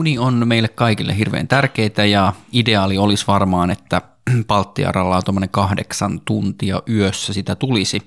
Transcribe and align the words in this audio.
Uni 0.00 0.18
on 0.18 0.48
meille 0.48 0.68
kaikille 0.68 1.16
hirveän 1.16 1.48
tärkeitä 1.48 2.04
ja 2.04 2.32
ideaali 2.52 2.98
olisi 2.98 3.26
varmaan, 3.26 3.70
että 3.70 4.02
Palttiaralla 4.46 5.16
on 5.16 5.24
tuommoinen 5.24 5.50
kahdeksan 5.50 6.20
tuntia 6.24 6.82
yössä 6.88 7.32
sitä 7.32 7.54
tulisi. 7.54 8.02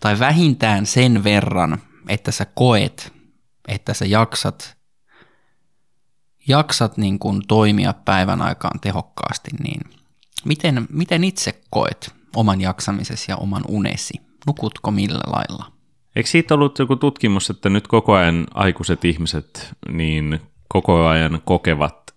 Tai 0.00 0.18
vähintään 0.18 0.86
sen 0.86 1.24
verran, 1.24 1.78
että 2.08 2.30
sä 2.30 2.46
koet, 2.54 3.12
että 3.68 3.94
sä 3.94 4.04
jaksat, 4.04 4.76
jaksat 6.48 6.96
niin 6.96 7.18
kuin 7.18 7.42
toimia 7.48 7.94
päivän 8.04 8.42
aikaan 8.42 8.80
tehokkaasti, 8.80 9.50
niin 9.62 9.80
miten, 10.44 10.86
miten 10.90 11.24
itse 11.24 11.60
koet 11.70 12.14
oman 12.36 12.60
jaksamisesi 12.60 13.32
ja 13.32 13.36
oman 13.36 13.62
unesi? 13.68 14.14
Nukutko 14.46 14.90
millä 14.90 15.24
lailla? 15.26 15.72
Eikö 16.16 16.28
siitä 16.28 16.54
ollut 16.54 16.78
joku 16.78 16.96
tutkimus, 16.96 17.50
että 17.50 17.68
nyt 17.68 17.88
koko 17.88 18.12
ajan 18.12 18.46
aikuiset 18.54 19.04
ihmiset 19.04 19.72
niin 19.92 20.40
koko 20.72 21.06
ajan 21.06 21.40
kokevat 21.44 22.14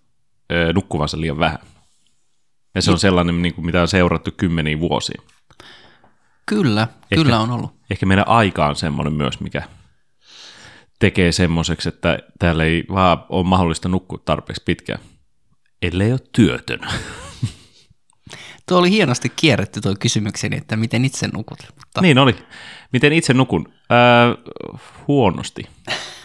ö, 0.52 0.72
nukkuvansa 0.72 1.20
liian 1.20 1.38
vähän? 1.38 1.58
Ja 2.74 2.82
se 2.82 2.90
on 2.90 2.98
sellainen, 2.98 3.42
niin 3.42 3.54
kuin 3.54 3.66
mitä 3.66 3.82
on 3.82 3.88
seurattu 3.88 4.30
kymmeniä 4.36 4.80
vuosia. 4.80 5.22
Kyllä, 6.46 6.82
ehkä, 6.82 7.14
kyllä 7.14 7.40
on 7.40 7.50
ollut. 7.50 7.74
Ehkä 7.90 8.06
meidän 8.06 8.28
aika 8.28 8.66
on 8.66 8.76
semmoinen 8.76 9.12
myös, 9.12 9.40
mikä 9.40 9.62
tekee 10.98 11.32
semmoiseksi, 11.32 11.88
että 11.88 12.18
täällä 12.38 12.64
ei 12.64 12.84
vaan 12.92 13.24
ole 13.28 13.46
mahdollista 13.46 13.88
nukkua 13.88 14.22
tarpeeksi 14.24 14.62
pitkään, 14.64 15.00
ellei 15.82 16.12
ole 16.12 16.20
työtön. 16.32 16.80
Tuo 18.68 18.78
oli 18.78 18.90
hienosti 18.90 19.28
kierretty 19.28 19.80
tuo 19.80 19.94
kysymykseni, 20.00 20.56
että 20.56 20.76
miten 20.76 21.04
itse 21.04 21.28
nukut. 21.32 21.58
Mutta... 21.78 22.00
Niin 22.00 22.18
oli. 22.18 22.36
Miten 22.92 23.12
itse 23.12 23.34
nukun? 23.34 23.72
Äh, 23.92 24.54
huonosti. 25.08 25.62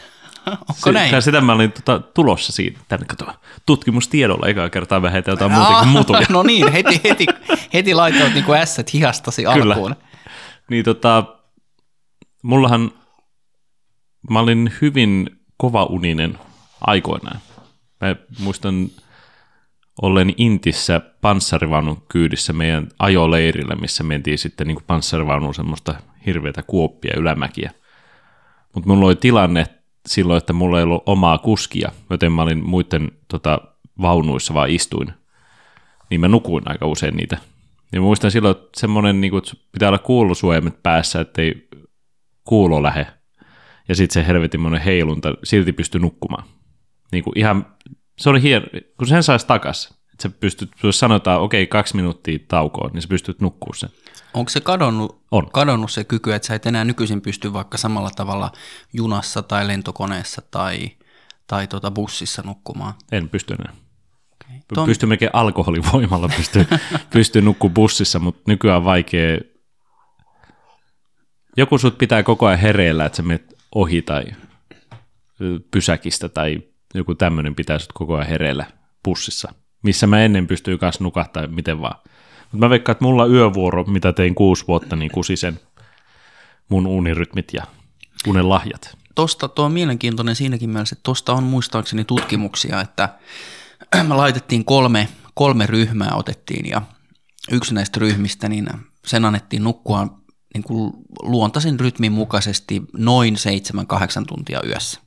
Onko 0.48 0.74
se, 0.84 0.92
näin? 0.92 1.22
Sitä 1.22 1.42
mä 1.42 1.54
olin 1.54 1.72
tota, 1.72 2.00
tulossa 2.00 2.52
siitä, 2.52 2.80
tänne 2.88 3.06
kato, 3.06 3.34
tutkimustiedolla 3.66 4.48
ekaa 4.48 4.70
kertaa 4.70 5.02
vähän 5.02 5.24
jotain 5.28 5.52
muuta 5.52 5.74
kuin 5.74 5.88
mutuja. 5.98 6.26
No 6.30 6.44
niin, 6.44 6.72
heti, 6.72 7.02
heti, 7.04 7.26
heti 7.74 7.94
laitoit 7.94 8.34
niin 8.34 8.46
kuin 8.46 8.60
ässät 8.60 8.94
hihastasi 8.94 9.44
Kyllä. 9.44 9.74
alkuun. 9.74 9.96
Niin 10.70 10.86
tota, 10.86 11.24
mullahan, 12.44 12.92
mä 14.30 14.40
olin 14.40 14.74
hyvin 14.82 15.30
kova 15.58 15.84
uninen 15.84 16.40
aikoinaan. 16.82 17.40
Mä 18.02 18.16
muistan 18.40 18.88
ollen 20.02 20.34
Intissä 20.38 21.02
panssarivaunun 21.22 22.04
kyydissä 22.10 22.54
meidän 22.54 22.88
ajoleirillä, 23.00 23.76
missä 23.76 24.04
mentiin 24.04 24.38
sitten 24.38 24.68
niin 24.68 24.84
panssarivaunun 24.88 25.56
semmoista 25.56 25.96
hirveätä 26.26 26.64
kuoppia 26.64 27.14
ylämäkiä. 27.18 27.72
Mutta 28.76 28.90
mulla 28.90 29.06
oli 29.06 29.16
tilanne 29.16 29.66
silloin, 30.06 30.38
että 30.38 30.54
mulla 30.54 30.78
ei 30.78 30.84
ollut 30.84 31.04
omaa 31.06 31.38
kuskia, 31.38 31.92
joten 32.10 32.32
mä 32.32 32.42
olin 32.42 32.66
muiden 32.66 33.12
tota, 33.28 33.62
vaunuissa 34.02 34.54
vaan 34.54 34.70
istuin. 34.70 35.14
Niin 36.10 36.22
mä 36.22 36.28
nukuin 36.28 36.64
aika 36.66 36.88
usein 36.88 37.16
niitä. 37.16 37.38
Ja 37.92 38.02
muistan 38.02 38.32
silloin, 38.32 38.58
että 38.58 38.80
semmoinen, 38.80 39.22
niin 39.22 39.32
kuin, 39.32 39.44
että 39.44 39.66
pitää 39.72 39.90
olla 39.90 40.00
kuulosuojamet 40.00 40.84
päässä, 40.84 41.22
ettei 41.22 41.70
kuulo 42.44 42.84
lähe. 42.84 43.08
Ja 43.88 43.96
sitten 43.96 44.14
se 44.14 44.28
helvetin 44.28 44.78
heilunta, 44.86 45.34
silti 45.44 45.74
pysty 45.74 46.00
nukkumaan. 46.00 46.44
Niin 47.12 47.24
kuin 47.24 47.40
ihan, 47.40 47.66
se 48.18 48.30
oli 48.30 48.42
hieno, 48.42 48.66
kun 48.98 49.08
sen 49.08 49.24
saisi 49.24 49.48
takas, 49.48 50.01
sä 50.22 50.30
pystyt, 50.30 50.72
jos 50.84 51.00
sanotaan, 51.00 51.42
okei, 51.42 51.64
okay, 51.64 51.70
kaksi 51.70 51.96
minuuttia 51.96 52.40
taukoon, 52.48 52.92
niin 52.94 53.02
sä 53.02 53.08
pystyt 53.08 53.42
nukkuu 53.42 53.74
sen. 53.74 53.90
Onko 54.34 54.50
se 54.50 54.62
kadonnut, 54.62 55.22
on. 55.32 55.52
kadonnut 55.52 55.92
se 55.92 56.04
kyky, 56.04 56.34
että 56.34 56.48
sä 56.48 56.56
et 56.56 56.66
enää 56.66 56.84
nykyisin 56.84 57.22
pysty 57.22 57.54
vaikka 57.54 57.78
samalla 57.78 58.10
tavalla 58.16 58.52
junassa 58.94 59.42
tai 59.42 59.68
lentokoneessa 59.68 60.42
tai, 60.52 60.92
tai 61.48 61.68
tuota 61.68 61.92
bussissa 61.92 62.42
nukkumaan? 62.46 62.94
En 63.12 63.30
pysty 63.30 63.54
enää. 63.54 63.74
Okay. 64.34 64.60
Ton... 64.74 64.86
Pysty 64.86 65.06
melkein 65.06 65.32
alkoholivoimalla 65.34 66.30
pysty, 66.38 66.68
pysty 67.14 67.42
nukkumaan 67.42 67.74
bussissa, 67.74 68.20
mutta 68.20 68.42
nykyään 68.48 68.78
on 68.78 68.86
vaikea. 68.86 69.38
Joku 71.58 71.78
sut 71.78 71.98
pitää 71.98 72.24
koko 72.24 72.46
ajan 72.48 72.60
hereillä, 72.60 73.06
että 73.06 73.16
sä 73.16 73.24
menet 73.24 73.54
ohi 73.76 74.02
tai 74.02 74.24
pysäkistä 75.72 76.30
tai 76.30 76.62
joku 76.94 77.16
tämmöinen 77.16 77.56
pitää 77.56 77.80
sut 77.80 77.94
koko 77.94 78.16
ajan 78.16 78.28
hereillä 78.28 78.66
bussissa, 79.04 79.54
missä 79.82 80.08
mä 80.08 80.22
ennen 80.24 80.48
pystyy 80.48 80.78
kanssa 80.78 81.04
nukahtaa 81.04 81.48
miten 81.48 81.82
vaan. 81.82 81.96
Mutta 82.42 82.66
mä 82.66 82.70
veikkaan, 82.70 82.94
että 82.94 83.06
mulla 83.06 83.26
yövuoro, 83.26 83.84
mitä 83.84 84.14
tein 84.14 84.36
kuusi 84.36 84.68
vuotta, 84.68 84.96
niin 84.96 85.12
kusi 85.12 85.36
sen 85.36 85.60
mun 86.70 86.88
unirytmit 86.88 87.54
ja 87.54 87.64
unen 88.28 88.50
lahjat. 88.50 88.98
Tosta, 89.16 89.48
tuo 89.48 89.66
on 89.66 89.72
mielenkiintoinen 89.72 90.36
siinäkin 90.36 90.70
mielessä, 90.70 90.94
että 90.94 91.04
tuosta 91.04 91.34
on 91.34 91.44
muistaakseni 91.44 92.06
tutkimuksia, 92.06 92.82
että 92.82 93.10
me 94.08 94.16
laitettiin 94.16 94.66
kolme, 94.66 95.08
kolme 95.34 95.66
ryhmää 95.66 96.12
otettiin 96.16 96.70
ja 96.70 96.82
yksi 97.52 97.74
näistä 97.74 98.00
ryhmistä, 98.00 98.50
niin 98.50 98.70
sen 99.08 99.26
annettiin 99.26 99.64
nukkua 99.64 100.08
niin 100.54 100.64
kuin 100.64 100.94
luontaisen 101.22 101.80
rytmin 101.80 102.12
mukaisesti 102.12 102.82
noin 102.98 103.36
7-8 103.36 103.38
tuntia 104.28 104.60
yössä. 104.68 105.02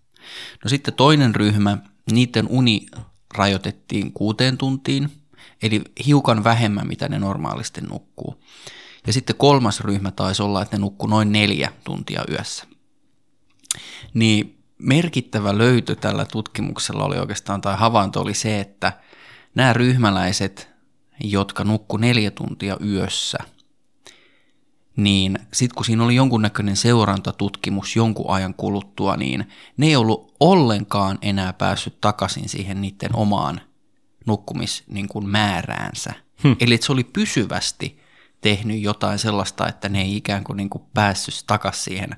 No 0.64 0.68
sitten 0.68 0.94
toinen 0.94 1.34
ryhmä, 1.34 1.78
niiden 2.12 2.46
uni 2.48 2.86
rajoitettiin 3.34 4.12
kuuteen 4.12 4.58
tuntiin– 4.58 5.08
eli 5.62 5.82
hiukan 6.06 6.44
vähemmän, 6.44 6.88
mitä 6.88 7.08
ne 7.08 7.18
normaalisti 7.18 7.80
nukkuu. 7.80 8.42
Ja 9.06 9.12
sitten 9.12 9.36
kolmas 9.36 9.80
ryhmä 9.80 10.10
taisi 10.10 10.42
olla, 10.42 10.62
että 10.62 10.76
ne 10.76 10.80
nukkuu 10.80 11.08
noin 11.08 11.32
neljä 11.32 11.72
tuntia 11.84 12.24
yössä. 12.30 12.64
Niin 14.14 14.58
merkittävä 14.78 15.58
löytö 15.58 15.94
tällä 15.94 16.24
tutkimuksella 16.24 17.04
oli 17.04 17.18
oikeastaan, 17.18 17.60
tai 17.60 17.76
havainto 17.76 18.20
oli 18.20 18.34
se, 18.34 18.60
että 18.60 18.92
nämä 19.54 19.72
ryhmäläiset, 19.72 20.68
jotka 21.20 21.64
nukku 21.64 21.96
neljä 21.96 22.30
tuntia 22.30 22.76
yössä, 22.84 23.38
niin 24.96 25.38
sitten 25.52 25.74
kun 25.74 25.84
siinä 25.84 26.04
oli 26.04 26.14
jonkunnäköinen 26.14 26.76
seurantatutkimus 26.76 27.96
jonkun 27.96 28.34
ajan 28.34 28.54
kuluttua, 28.54 29.16
niin 29.16 29.48
ne 29.76 29.86
ei 29.86 29.96
ollut 29.96 30.34
ollenkaan 30.40 31.18
enää 31.22 31.52
päässyt 31.52 32.00
takaisin 32.00 32.48
siihen 32.48 32.80
niiden 32.80 33.16
omaan 33.16 33.60
nukkumismääräänsä. 34.26 36.10
Niin 36.10 36.20
hmm. 36.42 36.56
Eli 36.60 36.78
se 36.82 36.92
oli 36.92 37.04
pysyvästi 37.04 37.98
tehnyt 38.40 38.80
jotain 38.80 39.18
sellaista, 39.18 39.68
että 39.68 39.88
ne 39.88 40.02
ei 40.02 40.16
ikään 40.16 40.44
kuin, 40.44 40.56
niin 40.56 40.70
kuin 40.70 40.84
päässyt 40.94 41.34
takaisin 41.46 41.84
siihen, 41.84 42.10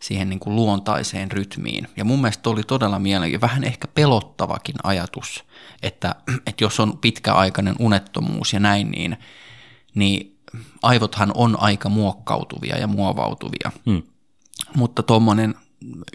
siihen 0.00 0.28
niin 0.28 0.40
kuin 0.40 0.56
luontaiseen 0.56 1.30
rytmiin. 1.30 1.88
Ja 1.96 2.04
mun 2.04 2.20
mielestä 2.20 2.50
oli 2.50 2.62
todella 2.62 2.98
mielenkiintoinen, 2.98 3.50
vähän 3.50 3.64
ehkä 3.64 3.88
pelottavakin 3.88 4.74
ajatus, 4.82 5.44
että, 5.82 6.14
että 6.46 6.64
jos 6.64 6.80
on 6.80 6.98
pitkäaikainen 6.98 7.74
unettomuus 7.78 8.52
ja 8.52 8.60
näin, 8.60 8.90
niin, 8.90 9.16
niin 9.94 10.37
aivothan 10.82 11.32
on 11.34 11.60
aika 11.60 11.88
muokkautuvia 11.88 12.78
ja 12.78 12.86
muovautuvia. 12.86 13.72
Hmm. 13.86 14.02
Mutta 14.76 15.02
tuommoinen 15.02 15.54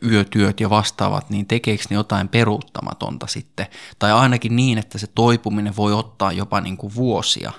yötyöt 0.03 0.59
ja 0.59 0.69
vastaavat, 0.69 1.29
niin 1.29 1.45
tekeekö 1.45 1.83
ne 1.89 1.93
jotain 1.95 2.27
peruuttamatonta 2.27 3.27
sitten? 3.27 3.65
Tai 3.99 4.11
ainakin 4.11 4.55
niin, 4.55 4.77
että 4.77 4.97
se 4.97 5.07
toipuminen 5.15 5.75
voi 5.75 5.93
ottaa 5.93 6.31
jopa 6.31 6.61
niin 6.61 6.77
kuin 6.77 6.95
vuosia. 6.95 7.51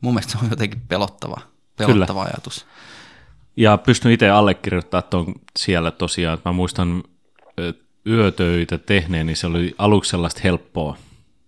Mun 0.00 0.14
mielestä 0.14 0.32
se 0.32 0.38
on 0.42 0.50
jotenkin 0.50 0.80
pelottava, 0.88 1.40
pelottava 1.76 2.20
Kyllä. 2.20 2.32
ajatus. 2.34 2.66
Ja 3.56 3.78
pystyn 3.78 4.12
itse 4.12 4.30
allekirjoittamaan 4.30 5.10
tuon 5.10 5.34
siellä 5.58 5.90
tosiaan. 5.90 6.38
Mä 6.44 6.52
muistan 6.52 7.02
yötöitä 8.06 8.78
tehneen, 8.78 9.26
niin 9.26 9.36
se 9.36 9.46
oli 9.46 9.74
aluksi 9.78 10.10
sellaista 10.10 10.40
helppoa. 10.44 10.96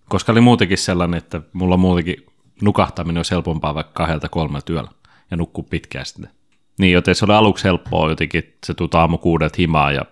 Koska 0.09 0.33
oli 0.33 0.41
muutenkin 0.41 0.79
sellainen, 0.79 1.19
että 1.19 1.41
mulla 1.53 1.77
muutenkin 1.77 2.27
nukahtaminen 2.63 3.19
olisi 3.19 3.31
helpompaa 3.31 3.75
vaikka 3.75 3.93
kahdelta 3.93 4.29
kolme 4.29 4.61
työllä 4.65 4.91
ja 5.31 5.37
nukkuu 5.37 5.65
pitkään 5.65 6.07
sitten. 6.07 6.31
Niin, 6.79 6.93
joten 6.93 7.15
se 7.15 7.25
oli 7.25 7.35
aluksi 7.35 7.65
helppoa 7.65 8.11
jotenkin, 8.11 8.57
se 8.67 8.75
tuli 8.75 8.91
aamu 8.93 9.19
kuudelta 9.19 9.57
himaa 9.59 9.93
ja 9.93 10.03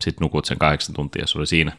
sitten 0.00 0.24
nukut 0.24 0.44
sen 0.44 0.58
kahdeksan 0.58 0.94
tuntia, 0.94 1.26
se 1.26 1.38
oli 1.38 1.46
siinä. 1.46 1.72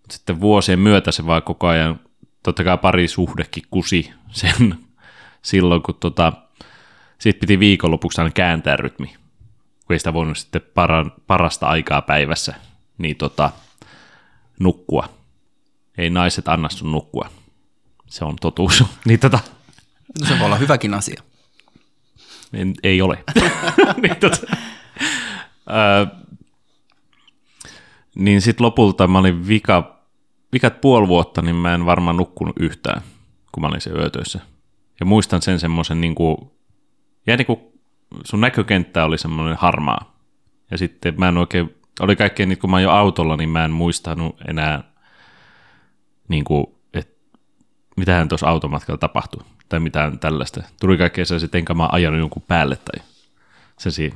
Mut 0.00 0.10
sitten 0.10 0.40
vuosien 0.40 0.78
myötä 0.78 1.12
se 1.12 1.26
vaan 1.26 1.42
koko 1.42 1.66
ajan, 1.66 2.00
totta 2.42 2.64
kai 2.64 2.78
pari 2.78 3.08
suhdekin 3.08 3.62
kusi 3.70 4.12
sen 4.30 4.74
silloin, 5.42 5.82
kun 5.82 5.94
tota, 5.94 6.32
siitä 7.18 7.40
piti 7.40 7.58
viikonlopuksi 7.58 8.20
aina 8.20 8.30
kääntää 8.30 8.76
rytmi, 8.76 9.06
kun 9.86 9.94
ei 9.94 9.98
sitä 9.98 10.12
voinut 10.12 10.38
sitten 10.38 10.62
para, 10.74 11.06
parasta 11.26 11.66
aikaa 11.66 12.02
päivässä 12.02 12.54
niin 12.98 13.16
tota, 13.16 13.50
nukkua. 14.60 15.08
Ei 15.98 16.10
naiset 16.10 16.48
anna 16.48 16.68
sun 16.68 16.92
nukkua. 16.92 17.30
Se 18.08 18.24
on 18.24 18.36
totuus. 18.40 18.84
niin 19.04 19.20
tota... 19.20 19.38
no 20.20 20.26
se 20.26 20.38
voi 20.38 20.46
olla 20.46 20.56
hyväkin 20.56 20.94
asia. 20.94 21.22
En, 22.52 22.74
ei 22.82 23.02
ole. 23.02 23.24
niin 24.02 24.16
tota, 24.16 24.56
ää, 25.66 26.06
niin 28.14 28.40
sitten 28.40 28.64
lopulta 28.64 29.06
mä 29.06 29.18
olin 29.18 29.48
vika, 29.48 30.00
vikat 30.52 30.80
puoli 30.80 31.08
vuotta, 31.08 31.42
niin 31.42 31.56
mä 31.56 31.74
en 31.74 31.86
varmaan 31.86 32.16
nukkunut 32.16 32.56
yhtään, 32.60 33.02
kun 33.52 33.60
mä 33.60 33.66
olin 33.66 33.80
se 33.80 33.90
yötöissä. 33.90 34.40
Ja 35.00 35.06
muistan 35.06 35.42
sen 35.42 35.60
semmoisen, 35.60 36.00
niin 36.00 36.14
kuin, 36.14 36.36
ja 37.26 37.36
niin 37.36 37.46
kuin 37.46 37.60
sun 38.24 38.40
näkökenttä 38.40 39.04
oli 39.04 39.18
semmoinen 39.18 39.56
harmaa. 39.56 40.18
Ja 40.70 40.78
sitten 40.78 41.14
mä 41.18 41.28
en 41.28 41.38
oikein, 41.38 41.74
oli 42.00 42.16
kaikkea, 42.16 42.46
niin 42.46 42.58
kun 42.58 42.70
mä 42.70 42.76
oon 42.76 42.82
jo 42.82 42.90
autolla, 42.90 43.36
niin 43.36 43.50
mä 43.50 43.64
en 43.64 43.70
muistanut 43.70 44.36
enää 44.48 44.84
niin 46.28 46.44
kuin, 46.44 46.66
mitähän 47.98 48.28
tuossa 48.28 48.48
automatkalla 48.48 48.98
tapahtui, 48.98 49.42
tai 49.68 49.80
mitään 49.80 50.18
tällaista. 50.18 50.62
Tuli 50.80 50.98
kaikkea 50.98 51.24
se, 51.24 51.36
että 51.36 51.58
enkä 51.58 51.74
mä 51.74 51.88
ajanut 51.92 52.20
jonkun 52.20 52.42
päälle, 52.48 52.76
tai 52.76 53.04
se, 53.78 53.90
se, 53.90 54.12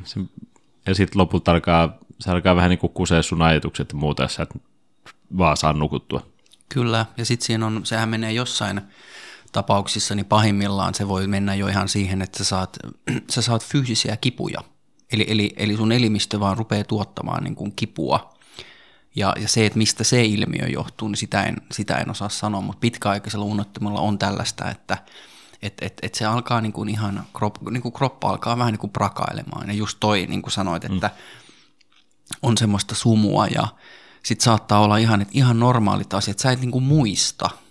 ja 0.87 0.95
sitten 0.95 1.21
lopulta 1.21 1.53
alkaa, 1.53 1.99
se 2.21 2.31
alkaa 2.31 2.57
vähän 2.57 2.71
niin 2.71 2.79
kuin 2.79 3.23
sun 3.23 3.43
ajatukset 3.43 3.93
ja 3.93 3.99
muuta, 3.99 4.23
jos 4.23 4.35
sä 4.35 4.43
et 4.43 4.55
vaan 5.39 5.57
saa 5.57 5.73
nukuttua. 5.73 6.27
Kyllä, 6.69 7.07
ja 7.17 7.25
sitten 7.25 7.47
siinä 7.47 7.67
on, 7.67 7.87
sehän 7.87 8.09
menee 8.09 8.33
jossain 8.33 8.81
tapauksissa, 9.53 10.15
niin 10.15 10.27
pahimmillaan 10.27 10.95
se 10.95 11.09
voi 11.09 11.27
mennä 11.27 11.55
jo 11.55 11.67
ihan 11.67 11.89
siihen, 11.89 12.23
että 12.23 12.39
sä 12.39 12.45
saat, 12.45 12.77
sä 13.31 13.43
saat 13.43 13.65
fyysisiä 13.65 14.17
kipuja. 14.17 14.61
Eli, 15.13 15.25
eli, 15.29 15.53
eli 15.57 15.77
sun 15.77 15.93
elimistö 15.93 16.41
vaan 16.41 16.59
rupeaa 16.59 16.85
tuottamaan 16.85 17.45
niin 17.45 17.55
kuin 17.55 17.73
kipua. 17.77 18.32
Ja, 19.17 19.33
ja 19.41 19.49
se, 19.49 19.67
että 19.67 19.79
mistä 19.79 20.05
se 20.05 20.25
ilmiö 20.25 20.67
johtuu, 20.69 21.09
niin 21.09 21.17
sitä 21.17 21.43
en, 21.43 21.57
sitä 21.73 21.99
en 21.99 22.11
osaa 22.11 22.29
sanoa, 22.29 22.61
mutta 22.61 22.81
pitkäaikaisella 22.81 23.45
unottomuudella 23.45 24.01
on 24.01 24.19
tällaista, 24.19 24.71
että 24.71 24.99
et, 25.63 25.75
et, 25.81 25.99
et 26.03 26.15
se 26.15 26.25
alkaa 26.25 26.61
niin 26.61 26.73
kuin 26.73 26.89
ihan, 26.89 27.25
krop, 27.35 27.57
niin 27.71 27.83
kuin 27.83 27.93
kroppa 27.93 28.29
alkaa 28.29 28.59
vähän 28.59 28.73
niin 28.73 28.81
kuin 28.81 28.93
prakailemaan. 28.93 29.69
Ja 29.69 29.75
just 29.75 29.97
toi, 30.01 30.27
niin 30.27 30.43
kuin 30.43 30.53
sanoit, 30.53 30.85
että 30.85 31.07
mm. 31.07 32.37
on 32.43 32.59
semmoista 32.59 32.95
sumua 32.95 33.47
ja 33.47 33.69
sitten 34.23 34.45
saattaa 34.45 34.81
olla 34.81 34.97
ihan, 34.97 35.23
että 35.23 35.33
ihan 35.37 35.61
normaalit 35.61 36.15
asiat, 36.15 36.39
sä 36.39 36.53
et 36.53 36.61
niin 36.61 36.71
kuin 36.71 36.85
muista– 36.85 37.51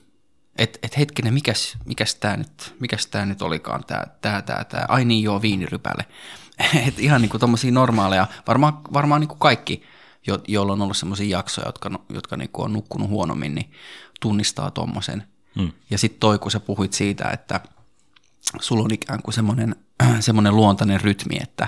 että 0.58 0.80
et 0.84 0.98
hetkinen, 0.98 1.34
mikäs, 1.34 1.78
mikäs 1.86 2.16
tämä 2.16 2.38
nyt, 2.38 2.76
mikäs 2.80 3.08
tää 3.08 3.26
nyt 3.26 3.42
olikaan, 3.42 3.84
tämä, 3.88 4.06
tämä, 4.22 4.42
tämä, 4.42 4.64
tämä, 4.64 4.86
ai 4.88 5.06
niin 5.06 5.24
joo, 5.24 5.42
viinirypäle. 5.42 6.06
Et 6.88 7.00
ihan 7.00 7.22
niin 7.22 7.30
kuin 7.30 7.42
tommosia 7.42 7.72
normaaleja, 7.72 8.28
varmaan, 8.48 8.78
varmaan 8.94 9.22
niin 9.22 9.28
kuin 9.28 9.40
kaikki, 9.40 9.84
jo, 10.28 10.40
joilla 10.48 10.74
on 10.74 10.82
ollut 10.82 10.98
semmoisia 10.98 11.38
jaksoja, 11.38 11.68
jotka, 11.68 12.00
jotka 12.10 12.38
niin 12.38 12.50
on 12.54 12.74
nukkunut 12.74 13.10
huonommin, 13.10 13.56
niin 13.56 13.72
tunnistaa 14.20 14.72
tommosen. 14.72 15.24
Hmm. 15.56 15.72
Ja 15.90 15.98
sitten 15.98 16.20
toi, 16.20 16.40
kun 16.40 16.52
sä 16.52 16.60
puhuit 16.60 16.94
siitä, 16.94 17.30
että 17.30 17.60
sulla 18.60 18.84
on 18.84 18.94
ikään 18.94 19.22
kuin 19.22 19.34
semmoinen, 19.34 19.76
semmoinen 20.20 20.56
luontainen 20.56 21.02
rytmi, 21.02 21.38
että, 21.42 21.68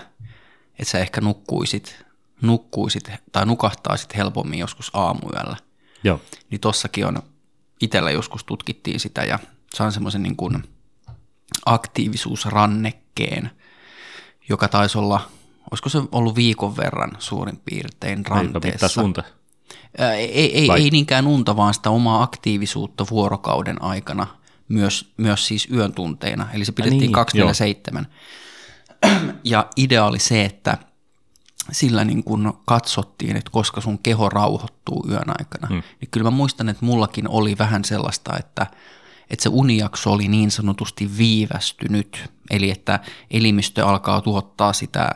että 0.79 0.91
sä 0.91 0.99
ehkä 0.99 1.21
nukkuisit, 1.21 2.05
nukkuisit 2.41 3.11
tai 3.31 3.45
nukahtaisit 3.45 4.15
helpommin 4.15 4.59
joskus 4.59 4.91
aamuyöllä. 4.93 5.57
Joo. 6.03 6.21
Niin 6.49 6.61
tossakin 6.61 7.05
on 7.05 7.23
itsellä 7.81 8.11
joskus 8.11 8.43
tutkittiin 8.43 8.99
sitä 8.99 9.23
ja 9.23 9.39
saan 9.73 9.91
semmoisen 9.91 10.23
niin 10.23 10.35
kuin 10.35 10.63
aktiivisuusrannekkeen, 11.65 13.51
joka 14.49 14.67
taisi 14.67 14.97
olla, 14.97 15.29
olisiko 15.73 15.89
se 15.89 16.01
ollut 16.11 16.35
viikon 16.35 16.77
verran 16.77 17.11
suurin 17.19 17.61
piirtein 17.65 18.25
ranteessa. 18.25 18.87
suunta? 18.87 19.23
Ei, 19.97 20.57
ei, 20.57 20.71
ei 20.77 20.89
niinkään 20.89 21.27
unta, 21.27 21.55
vaan 21.55 21.73
sitä 21.73 21.89
omaa 21.89 22.23
aktiivisuutta 22.23 23.05
vuorokauden 23.11 23.81
aikana, 23.81 24.27
myös, 24.67 25.13
myös 25.17 25.47
siis 25.47 25.67
yön 25.71 25.93
tunteina. 25.93 26.47
Eli 26.53 26.65
se 26.65 26.71
pidettiin 26.71 26.99
niin, 26.99 27.11
27. 27.11 28.07
Ja 29.43 29.67
idea 29.77 30.05
oli 30.05 30.19
se, 30.19 30.45
että– 30.45 30.77
sillä 31.71 32.03
niin 32.03 32.23
kun 32.23 32.61
katsottiin, 32.65 33.35
että 33.35 33.51
koska 33.51 33.81
sun 33.81 33.99
keho 33.99 34.29
rauhoittuu 34.29 35.05
yön 35.09 35.39
aikana, 35.39 35.67
hmm. 35.67 35.83
niin 36.01 36.09
kyllä 36.11 36.23
mä 36.23 36.37
muistan, 36.37 36.69
että 36.69 36.85
mullakin 36.85 37.29
oli 37.29 37.57
vähän 37.57 37.85
sellaista, 37.85 38.37
että, 38.37 38.67
että 39.29 39.43
se 39.43 39.49
unijakso 39.49 40.11
oli 40.11 40.27
niin 40.27 40.51
sanotusti 40.51 41.17
viivästynyt, 41.17 42.29
eli 42.49 42.69
että 42.69 42.99
elimistö 43.31 43.87
alkaa 43.87 44.21
tuottaa 44.21 44.73
sitä 44.73 45.09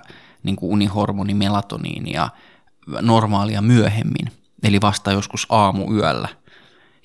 niin 0.48 0.56
kuin 0.56 0.72
unihormoni 0.72 1.34
melatoniinia 1.34 2.30
normaalia 3.02 3.62
myöhemmin, 3.62 4.32
eli 4.64 4.82
vasta 4.82 5.12
joskus 5.12 5.46
aamuyöllä. 5.50 6.30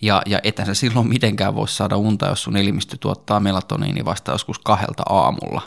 Ja, 0.02 0.22
ja 0.26 0.40
etän 0.42 0.66
sä 0.66 0.74
silloin 0.74 1.08
mitenkään 1.08 1.54
voi 1.54 1.68
saada 1.68 1.96
unta, 1.96 2.26
jos 2.26 2.42
sun 2.42 2.56
elimistö 2.56 2.96
tuottaa 3.00 3.40
melatoniini 3.40 4.04
vasta 4.04 4.32
joskus 4.32 4.58
kahdelta 4.58 5.02
aamulla. 5.08 5.62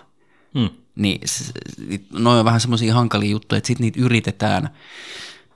Hmm. 0.59 0.69
Niin 0.95 1.21
noin 2.13 2.39
on 2.39 2.45
vähän 2.45 2.61
semmoisia 2.61 2.93
hankalia 2.93 3.31
juttuja, 3.31 3.57
että 3.57 3.67
sitten 3.67 3.83
niitä 3.83 3.99
yritetään, 3.99 4.69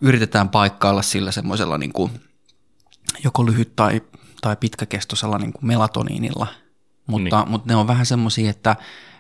yritetään 0.01 0.49
paikkailla 0.49 1.01
sillä 1.01 1.31
semmoisella 1.31 1.77
niin 1.77 1.93
kuin, 1.93 2.11
joko 3.23 3.45
lyhyt 3.45 3.75
tai, 3.75 4.01
tai 4.41 4.55
pitkäkestoisella 4.55 5.37
niin 5.37 5.53
kuin 5.53 5.65
melatoniinilla. 5.65 6.47
Mutta, 7.09 7.39
niin. 7.39 7.49
mutta 7.49 7.67
ne 7.67 7.75
on 7.75 7.87
vähän 7.87 8.05
semmoisia, 8.05 8.49
että, 8.49 8.75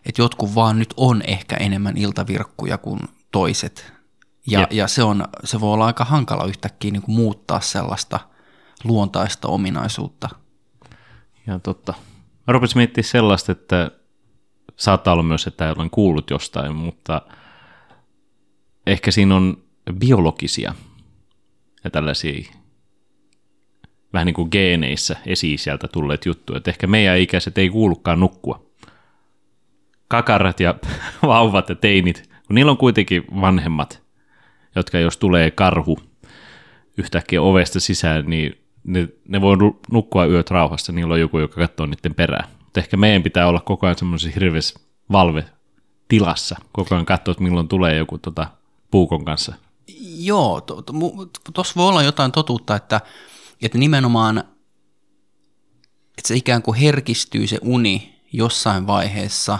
että 0.05 0.21
jotkut 0.21 0.55
vaan 0.55 0.79
nyt 0.79 0.93
on 0.97 1.21
ehkä 1.27 1.55
enemmän 1.55 1.97
iltavirkkuja 1.97 2.77
kuin 2.77 2.99
toiset. 3.31 3.93
Ja, 4.47 4.67
ja 4.71 4.87
se, 4.87 5.03
on, 5.03 5.27
se 5.43 5.61
voi 5.61 5.73
olla 5.73 5.85
aika 5.85 6.05
hankala 6.05 6.45
yhtäkkiä 6.45 6.91
niin 6.91 7.01
kuin 7.01 7.15
muuttaa 7.15 7.59
sellaista 7.59 8.19
luontaista 8.83 9.47
ominaisuutta. 9.47 10.29
Ja 11.47 11.59
totta. 11.59 11.93
Mä 12.47 12.53
rupesin 12.53 12.77
miettimään 12.77 13.09
sellaista, 13.09 13.51
että 13.51 13.91
Saattaa 14.79 15.13
olla 15.13 15.23
myös, 15.23 15.47
että 15.47 15.73
olen 15.77 15.89
kuullut 15.89 16.29
jostain, 16.29 16.75
mutta 16.75 17.21
ehkä 18.87 19.11
siinä 19.11 19.35
on 19.35 19.63
biologisia 19.93 20.75
ja 21.83 21.89
tällaisia 21.89 22.51
vähän 24.13 24.25
niin 24.25 24.33
kuin 24.33 24.49
geeneissä 24.51 25.15
esi 25.25 25.57
sieltä 25.57 25.87
tulleet 25.87 26.25
juttuja, 26.25 26.57
että 26.57 26.71
ehkä 26.71 26.87
meidän 26.87 27.17
ikäiset 27.17 27.57
ei 27.57 27.69
kuulukaan 27.69 28.19
nukkua. 28.19 28.65
Kakarat 30.07 30.59
ja 30.59 30.75
vauvat 31.27 31.69
ja 31.69 31.75
teinit, 31.75 32.29
kun 32.47 32.55
niillä 32.55 32.71
on 32.71 32.77
kuitenkin 32.77 33.23
vanhemmat, 33.41 34.01
jotka 34.75 34.99
jos 34.99 35.17
tulee 35.17 35.51
karhu 35.51 35.99
yhtäkkiä 36.97 37.41
ovesta 37.41 37.79
sisään, 37.79 38.25
niin 38.27 38.59
ne, 38.83 39.07
ne 39.27 39.41
voi 39.41 39.57
nukkua 39.91 40.25
yöt 40.25 40.51
rauhassa, 40.51 40.91
niillä 40.91 41.13
on 41.13 41.19
joku, 41.19 41.39
joka 41.39 41.61
katsoo 41.61 41.85
niiden 41.85 42.15
perään. 42.15 42.49
Mutta 42.59 42.79
ehkä 42.79 42.97
meidän 42.97 43.23
pitää 43.23 43.47
olla 43.47 43.59
koko 43.59 43.87
ajan 43.87 43.97
semmoisessa 43.97 44.39
hirveässä 44.39 44.79
valve 45.11 45.45
tilassa, 46.07 46.55
koko 46.71 46.95
ajan 46.95 47.05
katsoa, 47.05 47.31
että 47.31 47.43
milloin 47.43 47.67
tulee 47.67 47.95
joku 47.95 48.17
tota, 48.17 48.47
puukon 48.91 49.25
kanssa. 49.25 49.55
Joo, 50.17 50.61
tuossa 51.53 51.73
voi 51.75 51.87
olla 51.87 52.03
jotain 52.03 52.31
totuutta, 52.31 52.75
että, 52.75 53.01
että 53.61 53.77
nimenomaan 53.77 54.43
että 56.19 56.27
se 56.27 56.35
ikään 56.35 56.61
kuin 56.61 56.77
herkistyy 56.77 57.47
se 57.47 57.57
uni 57.61 58.19
jossain 58.33 58.87
vaiheessa 58.87 59.59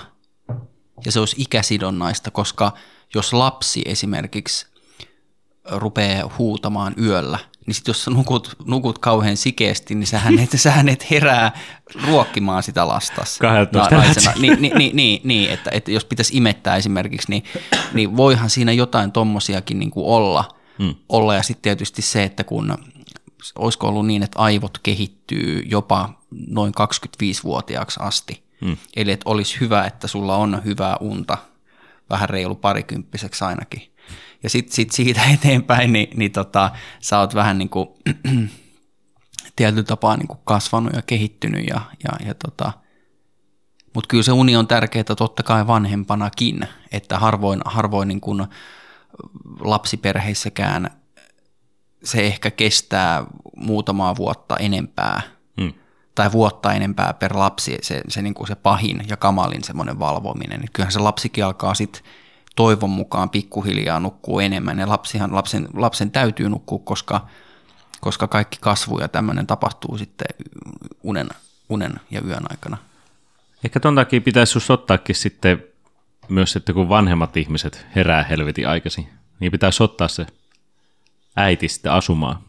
ja 1.05 1.11
se 1.11 1.19
olisi 1.19 1.35
ikäsidonnaista, 1.39 2.31
koska 2.31 2.71
jos 3.15 3.33
lapsi 3.33 3.81
esimerkiksi 3.85 4.67
rupeaa 5.71 6.31
huutamaan 6.37 6.93
yöllä, 7.01 7.39
niin 7.65 7.75
sit 7.75 7.87
jos 7.87 8.03
sä 8.03 8.11
nukut, 8.11 8.55
nukut 8.65 8.99
kauhean 8.99 9.37
sikeesti, 9.37 9.95
niin 9.95 10.07
sähän 10.07 10.39
et, 10.39 10.49
sähän 10.59 10.89
et 10.89 11.11
herää 11.11 11.51
ruokkimaan 12.07 12.63
sitä 12.63 12.87
lastas. 12.87 13.37
12 13.37 14.31
niin, 14.39 14.61
niin, 14.61 14.77
niin, 14.77 14.95
niin, 14.95 15.21
niin 15.23 15.49
että, 15.51 15.69
että 15.73 15.91
jos 15.91 16.05
pitäisi 16.05 16.37
imettää 16.37 16.75
esimerkiksi, 16.75 17.29
niin, 17.29 17.43
niin 17.93 18.17
voihan 18.17 18.49
siinä 18.49 18.71
jotain 18.71 19.11
tommosiakin 19.11 19.79
niin 19.79 19.91
kuin 19.91 20.05
olla, 20.05 20.57
hmm. 20.79 20.95
olla. 21.09 21.35
Ja 21.35 21.43
sitten 21.43 21.61
tietysti 21.61 22.01
se, 22.01 22.23
että 22.23 22.43
kun 22.43 22.77
olisiko 23.55 23.87
ollut 23.87 24.07
niin, 24.07 24.23
että 24.23 24.39
aivot 24.39 24.77
kehittyy 24.83 25.63
jopa 25.65 26.09
noin 26.47 26.73
25-vuotiaaksi 26.79 27.99
asti. 28.03 28.43
Hmm. 28.65 28.77
Eli 28.95 29.11
että 29.11 29.29
olisi 29.29 29.59
hyvä, 29.59 29.85
että 29.85 30.07
sulla 30.07 30.35
on 30.35 30.61
hyvää 30.65 30.97
unta, 30.99 31.37
vähän 32.09 32.29
reilu 32.29 32.55
parikymppiseksi 32.55 33.45
ainakin 33.45 33.89
ja 34.43 34.49
sitten 34.49 34.75
sit 34.75 34.91
siitä 34.91 35.21
eteenpäin, 35.33 35.93
niin, 35.93 36.09
niin 36.17 36.31
tota, 36.31 36.71
sä 36.99 37.19
oot 37.19 37.35
vähän 37.35 37.57
niin 37.57 37.69
kuin 37.69 37.87
tietyllä 39.55 39.83
tapaa 39.83 40.17
niin 40.17 40.27
kuin 40.27 40.39
kasvanut 40.43 40.93
ja 40.93 41.01
kehittynyt. 41.01 41.67
Ja, 41.67 41.81
ja, 42.03 42.27
ja 42.27 42.33
tota, 42.33 42.71
Mutta 43.93 44.07
kyllä 44.07 44.23
se 44.23 44.31
uni 44.31 44.55
on 44.55 44.67
tärkeää 44.67 45.03
totta 45.03 45.43
kai 45.43 45.67
vanhempanakin, 45.67 46.67
että 46.91 47.19
harvoin, 47.19 47.61
harvoin 47.65 48.07
niin 48.07 48.21
kuin 48.21 48.47
lapsiperheissäkään 49.59 50.89
se 52.03 52.27
ehkä 52.27 52.51
kestää 52.51 53.25
muutamaa 53.55 54.15
vuotta 54.15 54.57
enempää 54.57 55.21
hmm. 55.61 55.73
tai 56.15 56.31
vuotta 56.31 56.73
enempää 56.73 57.13
per 57.13 57.37
lapsi, 57.37 57.77
se, 57.81 58.01
se, 58.07 58.21
niin 58.21 58.33
kuin 58.33 58.47
se 58.47 58.55
pahin 58.55 59.05
ja 59.07 59.17
kamalin 59.17 59.63
semmoinen 59.63 59.99
valvominen. 59.99 60.63
Kyllähän 60.73 60.91
se 60.91 60.99
lapsikin 60.99 61.45
alkaa 61.45 61.73
sitten 61.73 62.01
toivon 62.55 62.89
mukaan 62.89 63.29
pikkuhiljaa 63.29 63.99
nukkuu 63.99 64.39
enemmän 64.39 64.79
ja 64.79 64.89
lapsihan, 64.89 65.35
lapsen, 65.35 65.67
lapsen 65.73 66.11
täytyy 66.11 66.49
nukkua, 66.49 66.79
koska, 66.83 67.27
koska 67.99 68.27
kaikki 68.27 68.57
kasvu 68.61 68.99
ja 68.99 69.07
tämmöinen 69.07 69.47
tapahtuu 69.47 69.97
sitten 69.97 70.27
unen, 71.03 71.29
unen 71.69 71.99
ja 72.11 72.21
yön 72.21 72.43
aikana. 72.49 72.77
Ehkä 73.63 73.79
ton 73.79 73.95
takia 73.95 74.21
pitäisi 74.21 74.57
just 74.57 74.69
ottaakin 74.69 75.15
sitten 75.15 75.63
myös, 76.29 76.55
että 76.55 76.73
kun 76.73 76.89
vanhemmat 76.89 77.37
ihmiset 77.37 77.85
herää 77.95 78.23
helvetin 78.23 78.67
aikaisin, 78.67 79.09
niin 79.39 79.51
pitäisi 79.51 79.83
ottaa 79.83 80.07
se 80.07 80.25
äiti 81.39 81.67
sitten 81.67 81.91
asumaan 81.91 82.39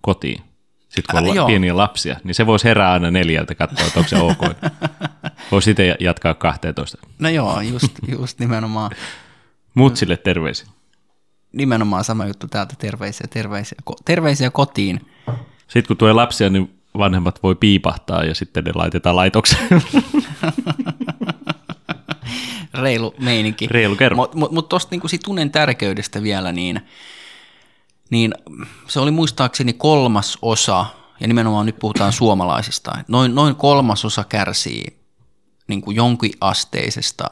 kotiin. 0.00 0.42
Sitten 0.88 1.24
kun 1.24 1.40
on 1.40 1.46
pieniä 1.46 1.76
lapsia, 1.76 2.16
niin 2.24 2.34
se 2.34 2.46
voisi 2.46 2.64
herää 2.64 2.92
aina 2.92 3.10
neljältä 3.10 3.54
katsoa, 3.54 3.86
että 3.86 3.98
onko 3.98 4.08
se 4.08 4.16
ok. 4.16 4.38
Voisi 5.52 5.70
itse 5.70 5.96
jatkaa 6.00 6.34
12. 6.34 6.98
No 7.18 7.28
joo, 7.28 7.60
just, 7.60 7.92
just 8.08 8.38
nimenomaan. 8.38 8.90
Mutsille 9.74 10.16
terveisiä. 10.16 10.66
Nimenomaan 11.52 12.04
sama 12.04 12.26
juttu 12.26 12.48
täältä, 12.48 12.74
terveisiä, 12.78 13.26
terveisiä, 13.30 13.78
terveisiä 14.04 14.50
kotiin. 14.50 15.06
Sitten 15.60 15.86
kun 15.86 15.96
tulee 15.96 16.12
lapsia, 16.12 16.50
niin 16.50 16.80
vanhemmat 16.98 17.42
voi 17.42 17.54
piipahtaa 17.54 18.24
ja 18.24 18.34
sitten 18.34 18.64
ne 18.64 18.72
laitetaan 18.74 19.16
laitokseen. 19.16 19.68
Reilu 22.74 23.14
meininki. 23.18 23.66
Reilu 23.66 23.96
kerro. 23.96 24.16
Mutta 24.16 24.36
mut, 24.36 24.52
mut 24.52 24.68
tuosta 24.68 24.88
niinku 24.90 25.08
siitä 25.08 25.30
unen 25.30 25.50
tärkeydestä 25.50 26.22
vielä, 26.22 26.52
niin, 26.52 26.80
niin 28.10 28.34
se 28.88 29.00
oli 29.00 29.10
muistaakseni 29.10 29.72
kolmas 29.72 30.38
osa, 30.42 30.86
ja 31.20 31.28
nimenomaan 31.28 31.66
nyt 31.66 31.78
puhutaan 31.78 32.12
suomalaisista, 32.12 32.92
noin, 33.08 33.34
noin 33.34 33.56
kolmas 33.56 34.04
osa 34.04 34.24
kärsii 34.24 35.00
niin 35.68 35.80
kuin 35.80 35.96
jonkin 35.96 36.32
asteisesta 36.40 37.26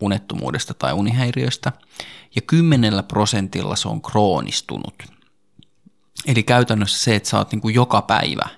unettomuudesta 0.00 0.74
tai 0.74 0.92
unihäiriöstä, 0.92 1.72
ja 2.34 2.42
kymmenellä 2.42 3.02
prosentilla 3.02 3.76
se 3.76 3.88
on 3.88 4.02
kroonistunut. 4.02 5.02
Eli 6.26 6.42
käytännössä 6.42 7.04
se, 7.04 7.16
että 7.16 7.28
sä 7.28 7.38
oot 7.38 7.52
niin 7.52 7.60
kuin 7.60 7.74
joka 7.74 8.02
päivä 8.02 8.48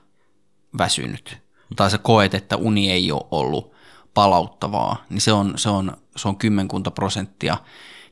väsynyt, 0.78 1.38
tai 1.76 1.90
sä 1.90 1.98
koet, 1.98 2.34
että 2.34 2.56
uni 2.56 2.90
ei 2.90 3.12
ole 3.12 3.26
ollut 3.30 3.74
palauttavaa, 4.14 5.04
niin 5.10 5.20
se 5.20 5.32
on, 5.32 5.52
se 5.56 5.68
on, 5.68 5.96
se 6.16 6.28
on 6.28 6.36
kymmenkunta 6.36 6.90
prosenttia, 6.90 7.56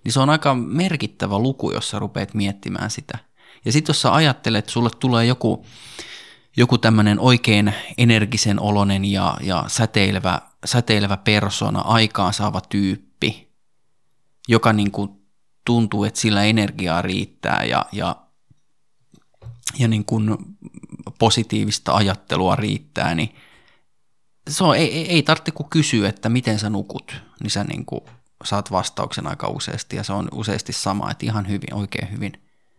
niin 0.05 0.13
se 0.13 0.21
on 0.21 0.31
aika 0.31 0.55
merkittävä 0.55 1.39
luku, 1.39 1.71
jos 1.71 1.91
sä 1.91 1.99
rupeat 1.99 2.35
miettimään 2.35 2.91
sitä. 2.91 3.19
Ja 3.65 3.73
sitten 3.73 3.91
jos 3.91 4.03
sä 4.03 4.15
ajattelet, 4.15 4.59
että 4.59 4.73
sulle 4.73 4.91
tulee 4.99 5.27
joku, 5.27 5.67
joku 6.57 6.79
tämmöinen 6.79 7.21
oikein 7.21 7.75
energisen 7.99 8.61
olonen 8.61 9.05
ja, 9.05 9.37
ja 9.41 9.65
säteilevä, 9.67 10.41
säteilevä 10.65 11.17
persona, 11.17 11.81
aikaansaava 11.81 12.61
tyyppi, 12.61 13.53
joka 14.49 14.73
niin 14.73 14.91
kuin 14.91 15.11
tuntuu, 15.65 16.05
että 16.05 16.21
sillä 16.21 16.45
energiaa 16.45 17.03
riittää 17.03 17.65
ja, 17.65 17.87
ja, 17.93 18.17
ja 19.79 19.89
niin 19.89 20.05
kuin 20.05 20.37
positiivista 21.19 21.95
ajattelua 21.95 22.57
riittää, 22.57 23.15
niin 23.15 23.35
se 24.51 24.65
on, 24.65 24.77
ei, 24.77 25.11
ei 25.11 25.23
tarvitse 25.23 25.51
kuin 25.51 25.71
kysyä, 25.71 26.09
että 26.09 26.29
miten 26.29 26.59
sä 26.59 26.71
nukut, 26.71 27.23
niin 27.43 27.51
sä 27.51 27.65
niin 27.65 27.85
kuin 27.85 28.01
saat 28.45 28.71
vastauksen 28.71 29.27
aika 29.27 29.49
useasti 29.49 29.97
ja 29.97 30.05
se 30.05 30.13
on 30.13 30.29
useasti 30.33 30.73
sama, 30.73 31.11
että 31.11 31.27
ihan 31.27 31.49
hyvin, 31.49 31.75
oikein 31.75 32.11
hyvin. 32.11 32.33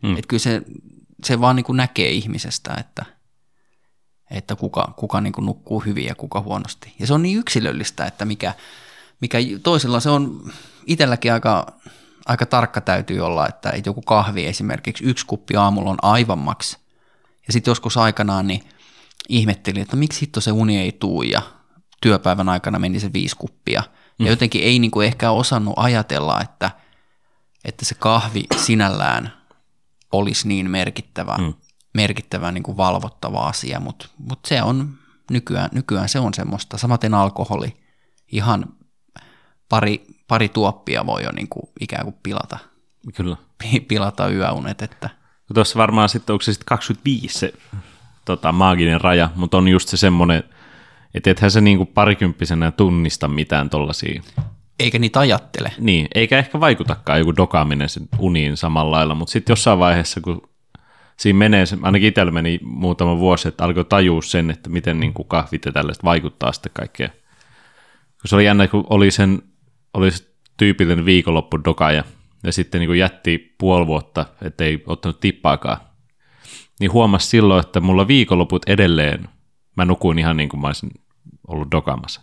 Mm. 0.03 0.11
Että 0.11 0.27
kyllä 0.27 0.41
se, 0.41 0.61
se 1.23 1.41
vaan 1.41 1.55
niin 1.55 1.63
kuin 1.63 1.77
näkee 1.77 2.09
ihmisestä, 2.09 2.75
että, 2.79 3.05
että 4.31 4.55
kuka, 4.55 4.93
kuka 4.97 5.21
niin 5.21 5.33
kuin 5.33 5.45
nukkuu 5.45 5.79
hyvin 5.79 6.05
ja 6.05 6.15
kuka 6.15 6.41
huonosti. 6.41 6.95
Ja 6.99 7.07
se 7.07 7.13
on 7.13 7.23
niin 7.23 7.39
yksilöllistä, 7.39 8.05
että 8.05 8.25
mikä, 8.25 8.53
mikä 9.21 9.37
toisella 9.63 9.99
se 9.99 10.09
on 10.09 10.51
itselläkin 10.85 11.33
aika, 11.33 11.79
aika 12.25 12.45
tarkka 12.45 12.81
täytyy 12.81 13.19
olla, 13.19 13.47
että 13.47 13.73
joku 13.85 14.01
kahvi 14.01 14.45
esimerkiksi, 14.45 15.03
yksi 15.03 15.25
kuppi 15.25 15.55
aamulla 15.55 15.89
on 15.89 15.97
aivan 16.01 16.39
maks. 16.39 16.77
Ja 17.47 17.53
sitten 17.53 17.71
joskus 17.71 17.97
aikanaan 17.97 18.47
niin 18.47 18.63
ihmettelin, 19.29 19.81
että 19.81 19.95
miksi 19.95 20.21
hitto 20.21 20.41
se 20.41 20.51
uni 20.51 20.79
ei 20.79 20.91
tuu 20.91 21.23
ja 21.23 21.41
työpäivän 22.01 22.49
aikana 22.49 22.79
meni 22.79 22.99
se 22.99 23.13
viisi 23.13 23.35
kuppia. 23.35 23.83
Ja 24.19 24.25
mm. 24.25 24.29
jotenkin 24.29 24.63
ei 24.63 24.79
niin 24.79 24.91
kuin 24.91 25.07
ehkä 25.07 25.31
osannut 25.31 25.73
ajatella, 25.77 26.41
että, 26.41 26.71
että 27.65 27.85
se 27.85 27.95
kahvi 27.95 28.43
sinällään 28.57 29.42
olisi 30.13 30.47
niin 30.47 30.71
merkittävä, 30.71 31.37
mm. 31.37 31.53
merkittävä 31.93 32.51
niin 32.51 32.63
kuin 32.63 32.77
valvottava 32.77 33.39
asia, 33.39 33.79
mutta 33.79 34.07
mut 34.17 34.39
se 34.45 34.63
on 34.63 34.89
nykyään, 35.31 35.69
nykyään 35.73 36.09
se 36.09 36.19
on 36.19 36.33
semmoista. 36.33 36.77
Samaten 36.77 37.13
alkoholi, 37.13 37.73
ihan 38.31 38.65
pari, 39.69 40.05
pari 40.27 40.49
tuoppia 40.49 41.05
voi 41.05 41.23
jo 41.23 41.31
niin 41.31 41.49
kuin 41.49 41.63
ikään 41.79 42.03
kuin 42.03 42.15
pilata, 42.23 42.57
Kyllä. 43.15 43.37
pilata 43.87 44.29
yöunet. 44.29 44.81
Että. 44.81 45.09
Tuossa 45.53 45.79
varmaan 45.79 46.09
sitten, 46.09 46.33
onko 46.33 46.41
se 46.41 46.53
sitten 46.53 46.65
25 46.65 47.39
se 47.39 47.53
tota, 48.25 48.51
maaginen 48.51 49.01
raja, 49.01 49.29
mutta 49.35 49.57
on 49.57 49.67
just 49.67 49.89
se 49.89 49.97
semmoinen, 49.97 50.43
että 51.13 51.29
ethän 51.29 51.51
se 51.51 51.61
niinku 51.61 51.85
parikymppisenä 51.85 52.71
tunnista 52.71 53.27
mitään 53.27 53.69
tollasia. 53.69 54.21
Eikä 54.79 54.99
niitä 54.99 55.19
ajattele. 55.19 55.71
Niin, 55.79 56.07
eikä 56.15 56.37
ehkä 56.37 56.59
vaikutakaan 56.59 57.19
joku 57.19 57.35
dokaaminen 57.35 57.89
sen 57.89 58.07
uniin 58.19 58.57
samalla 58.57 58.91
lailla, 58.91 59.15
mutta 59.15 59.31
sitten 59.31 59.51
jossain 59.51 59.79
vaiheessa, 59.79 60.21
kun 60.21 60.49
siinä 61.17 61.39
menee, 61.39 61.65
ainakin 61.81 62.07
itsellä 62.07 62.31
meni 62.31 62.59
muutama 62.63 63.19
vuosi, 63.19 63.47
että 63.47 63.63
alkoi 63.63 63.85
tajua 63.85 64.21
sen, 64.21 64.49
että 64.49 64.69
miten 64.69 64.99
niin 64.99 65.13
kuin 65.13 65.27
kahvit 65.27 65.65
ja 65.65 65.71
tällaiset 65.71 66.03
vaikuttaa 66.03 66.51
sitten 66.51 66.71
kaikkea. 66.75 67.09
Kun 68.21 68.27
se 68.29 68.35
oli 68.35 68.45
jännä, 68.45 68.67
kun 68.67 68.87
oli 68.89 69.11
sen, 69.11 69.41
oli 69.93 70.11
se 70.11 70.27
tyypillinen 70.57 71.05
viikonloppu 71.05 71.63
dokaja, 71.65 72.03
ja 72.43 72.51
sitten 72.51 72.79
niin 72.79 72.89
kuin 72.89 72.99
jätti 72.99 73.55
puoli 73.57 73.87
vuotta, 73.87 74.25
ettei 74.41 74.83
ottanut 74.87 75.19
tippaakaan, 75.19 75.77
niin 76.79 76.93
huomasi 76.93 77.27
silloin, 77.27 77.65
että 77.65 77.79
mulla 77.79 78.07
viikonloput 78.07 78.69
edelleen, 78.69 79.29
mä 79.77 79.85
nukuin 79.85 80.19
ihan 80.19 80.37
niin 80.37 80.49
kuin 80.49 80.61
mä 80.61 80.67
olisin 80.67 80.91
ollut 81.47 81.71
dokaamassa. 81.71 82.21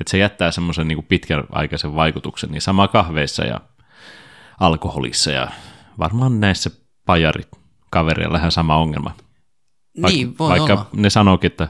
Että 0.00 0.10
se 0.10 0.18
jättää 0.18 0.50
semmoisen 0.50 0.88
niin 0.88 1.04
pitkäaikaisen 1.04 1.94
vaikutuksen, 1.94 2.50
niin 2.50 2.62
sama 2.62 2.88
kahveissa 2.88 3.44
ja 3.44 3.60
alkoholissa 4.60 5.30
ja 5.30 5.48
varmaan 5.98 6.40
näissä 6.40 6.70
pajarit 7.06 7.48
kavereilla 7.90 8.32
vähän 8.32 8.52
sama 8.52 8.76
ongelma. 8.76 9.14
Vaik- 10.02 10.12
niin, 10.12 10.38
voi 10.38 10.50
vaikka 10.50 10.72
olla. 10.72 10.86
ne 10.92 11.10
sanoikin, 11.10 11.50
että 11.50 11.68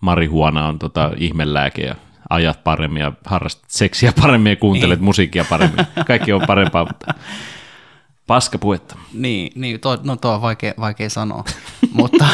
marihuona 0.00 0.66
on 0.66 0.78
tota 0.78 1.10
ihmelääke 1.16 1.82
ja 1.82 1.94
ajat 2.30 2.64
paremmin 2.64 3.00
ja 3.00 3.12
harrastat 3.24 3.70
seksiä 3.70 4.12
paremmin 4.20 4.50
ja 4.50 4.56
kuuntelet 4.56 4.98
niin. 4.98 5.04
musiikkia 5.04 5.44
paremmin. 5.50 5.86
Kaikki 6.06 6.32
on 6.32 6.42
parempaa, 6.46 6.84
mutta 6.90 7.14
paskapuetta. 8.26 8.96
Niin, 9.12 9.52
niin 9.54 9.80
to, 9.80 9.98
no 10.02 10.16
tuo 10.16 10.34
on 10.34 10.42
vaikea, 10.42 10.74
vaikea 10.80 11.10
sanoa, 11.10 11.44
mutta, 11.92 12.26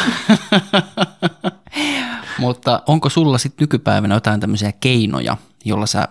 mutta 2.43 2.81
onko 2.87 3.09
sulla 3.09 3.37
sitten 3.37 3.63
nykypäivänä 3.63 4.15
jotain 4.15 4.39
tämmöisiä 4.39 4.71
keinoja, 4.71 5.37
jolla 5.65 5.85
sä 5.85 6.07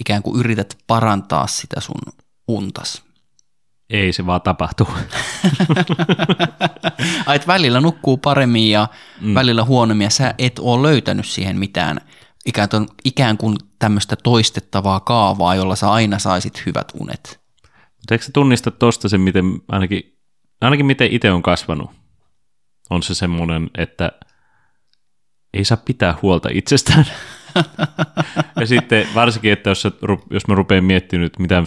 ikään 0.00 0.22
kuin 0.22 0.40
yrität 0.40 0.78
parantaa 0.86 1.46
sitä 1.46 1.80
sun 1.80 2.14
untas? 2.48 3.02
Ei 3.90 4.12
se 4.12 4.26
vaan 4.26 4.42
tapahtuu. 4.42 4.88
Ai, 7.26 7.40
välillä 7.46 7.80
nukkuu 7.80 8.16
paremmin 8.16 8.70
ja 8.70 8.88
mm. 9.20 9.34
välillä 9.34 9.64
huonommin 9.64 10.04
ja 10.04 10.10
sä 10.10 10.34
et 10.38 10.58
ole 10.58 10.88
löytänyt 10.88 11.26
siihen 11.26 11.58
mitään 11.58 12.00
ikään 12.46 12.68
kuin, 12.68 12.88
ikään 13.04 13.38
kuin 13.38 13.56
tämmöistä 13.78 14.16
toistettavaa 14.16 15.00
kaavaa, 15.00 15.54
jolla 15.54 15.76
sä 15.76 15.90
aina 15.90 16.18
saisit 16.18 16.62
hyvät 16.66 16.92
unet. 17.00 17.40
Mutta 17.96 18.14
eikö 18.14 18.24
sä 18.24 18.30
tunnista 18.34 18.70
tuosta 18.70 19.08
sen, 19.08 19.20
miten 19.20 19.44
ainakin, 19.68 20.18
ainakin 20.60 20.86
miten 20.86 21.12
itse 21.12 21.32
on 21.32 21.42
kasvanut? 21.42 21.90
On 22.90 23.02
se 23.02 23.14
semmoinen, 23.14 23.70
että 23.78 24.12
ei 25.56 25.64
saa 25.64 25.76
pitää 25.84 26.18
huolta 26.22 26.48
itsestään. 26.52 27.06
ja 28.60 28.66
sitten 28.66 29.08
varsinkin, 29.14 29.52
että 29.52 29.70
jos, 29.70 29.84
jos 30.30 30.48
mä 30.48 30.54
rupean 30.54 30.84
miettimään 30.84 31.22
nyt, 31.22 31.38
mitä, 31.38 31.62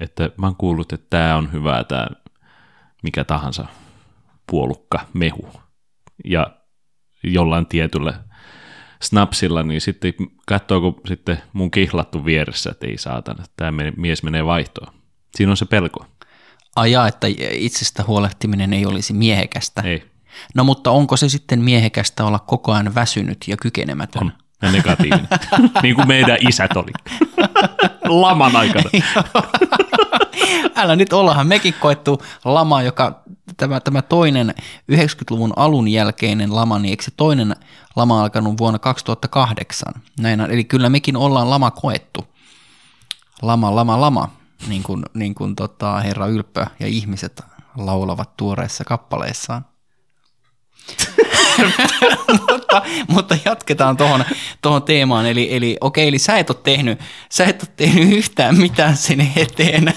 että 0.00 0.30
mä 0.36 0.46
oon 0.46 0.56
kuullut, 0.56 0.92
että 0.92 1.06
tämä 1.10 1.36
on 1.36 1.52
hyvä, 1.52 1.84
tämä 1.84 2.06
mikä 3.02 3.24
tahansa 3.24 3.66
puolukka, 4.50 5.06
mehu, 5.12 5.48
ja 6.24 6.56
jollain 7.24 7.66
tietyllä 7.66 8.14
snapsilla, 9.02 9.62
niin 9.62 9.80
sitten 9.80 10.14
katsoako 10.46 11.00
sitten 11.06 11.42
mun 11.52 11.70
kihlattu 11.70 12.24
vieressä, 12.24 12.70
että 12.70 12.86
ei 12.86 12.98
saatana, 12.98 13.44
tämä 13.56 13.82
mies 13.96 14.22
menee 14.22 14.46
vaihtoon. 14.46 14.94
Siinä 15.34 15.50
on 15.50 15.56
se 15.56 15.64
pelko. 15.64 16.06
Ajaa, 16.76 17.08
että 17.08 17.26
itsestä 17.52 18.04
huolehtiminen 18.06 18.72
ei 18.72 18.86
olisi 18.86 19.12
miehekästä. 19.12 19.82
Ei. 19.82 20.11
No 20.54 20.64
mutta 20.64 20.90
onko 20.90 21.16
se 21.16 21.28
sitten 21.28 21.62
miehekästä 21.62 22.24
olla 22.24 22.38
koko 22.38 22.72
ajan 22.72 22.94
väsynyt 22.94 23.44
ja 23.46 23.56
kykenemätön? 23.56 24.22
On. 24.22 24.32
Ja 24.62 24.72
negatiivinen. 24.72 25.28
niin 25.82 25.94
kuin 25.94 26.08
meidän 26.08 26.38
isät 26.48 26.76
oli. 26.76 26.90
Laman 28.04 28.56
aikana. 28.56 28.90
Älä 30.76 30.96
nyt 30.96 31.12
ollahan 31.12 31.46
mekin 31.46 31.74
koettu 31.80 32.22
lama, 32.44 32.82
joka 32.82 33.22
tämä, 33.56 33.80
tämä 33.80 34.02
toinen 34.02 34.54
90-luvun 34.92 35.52
alun 35.56 35.88
jälkeinen 35.88 36.54
lama, 36.56 36.78
niin 36.78 36.90
eikö 36.90 37.02
se 37.02 37.10
toinen 37.16 37.56
lama 37.96 38.22
alkanut 38.22 38.58
vuonna 38.58 38.78
2008? 38.78 39.92
Näin, 40.20 40.40
eli 40.40 40.64
kyllä 40.64 40.88
mekin 40.88 41.16
ollaan 41.16 41.50
lama 41.50 41.70
koettu. 41.70 42.26
Lama, 43.42 43.74
lama, 43.74 44.00
lama, 44.00 44.30
niin 44.68 44.82
kuin, 44.82 45.02
niin 45.14 45.34
kuin 45.34 45.56
tota, 45.56 46.00
herra 46.00 46.26
Ylppö 46.26 46.66
ja 46.80 46.86
ihmiset 46.86 47.42
laulavat 47.76 48.36
tuoreissa 48.36 48.84
kappaleissaan. 48.84 49.64
Mutta, 52.50 52.82
mutta 53.08 53.36
jatketaan 53.44 53.96
tuohon 53.96 54.24
tohon 54.62 54.82
teemaan. 54.82 55.26
Eli, 55.26 55.56
eli 55.56 55.76
okei, 55.80 56.08
eli 56.08 56.18
sä 56.18 56.38
et, 56.38 56.50
ole 56.50 56.58
tehnyt, 56.62 57.00
sä 57.30 57.44
et 57.44 57.62
ole 57.62 57.72
tehnyt 57.76 58.12
yhtään 58.12 58.58
mitään 58.58 58.96
sen 58.96 59.32
eteen, 59.36 59.94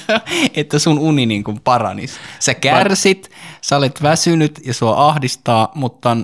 että 0.54 0.80
sun 0.80 1.00
uni 1.00 1.26
niin 1.26 1.44
kuin 1.44 1.62
paranis. 1.62 2.20
Sä 2.40 2.54
kärsit, 2.54 3.32
sä 3.62 3.78
olet 3.78 4.02
väsynyt 4.02 4.60
ja 4.66 4.74
sua 4.74 5.08
ahdistaa, 5.08 5.72
mutta... 5.76 6.18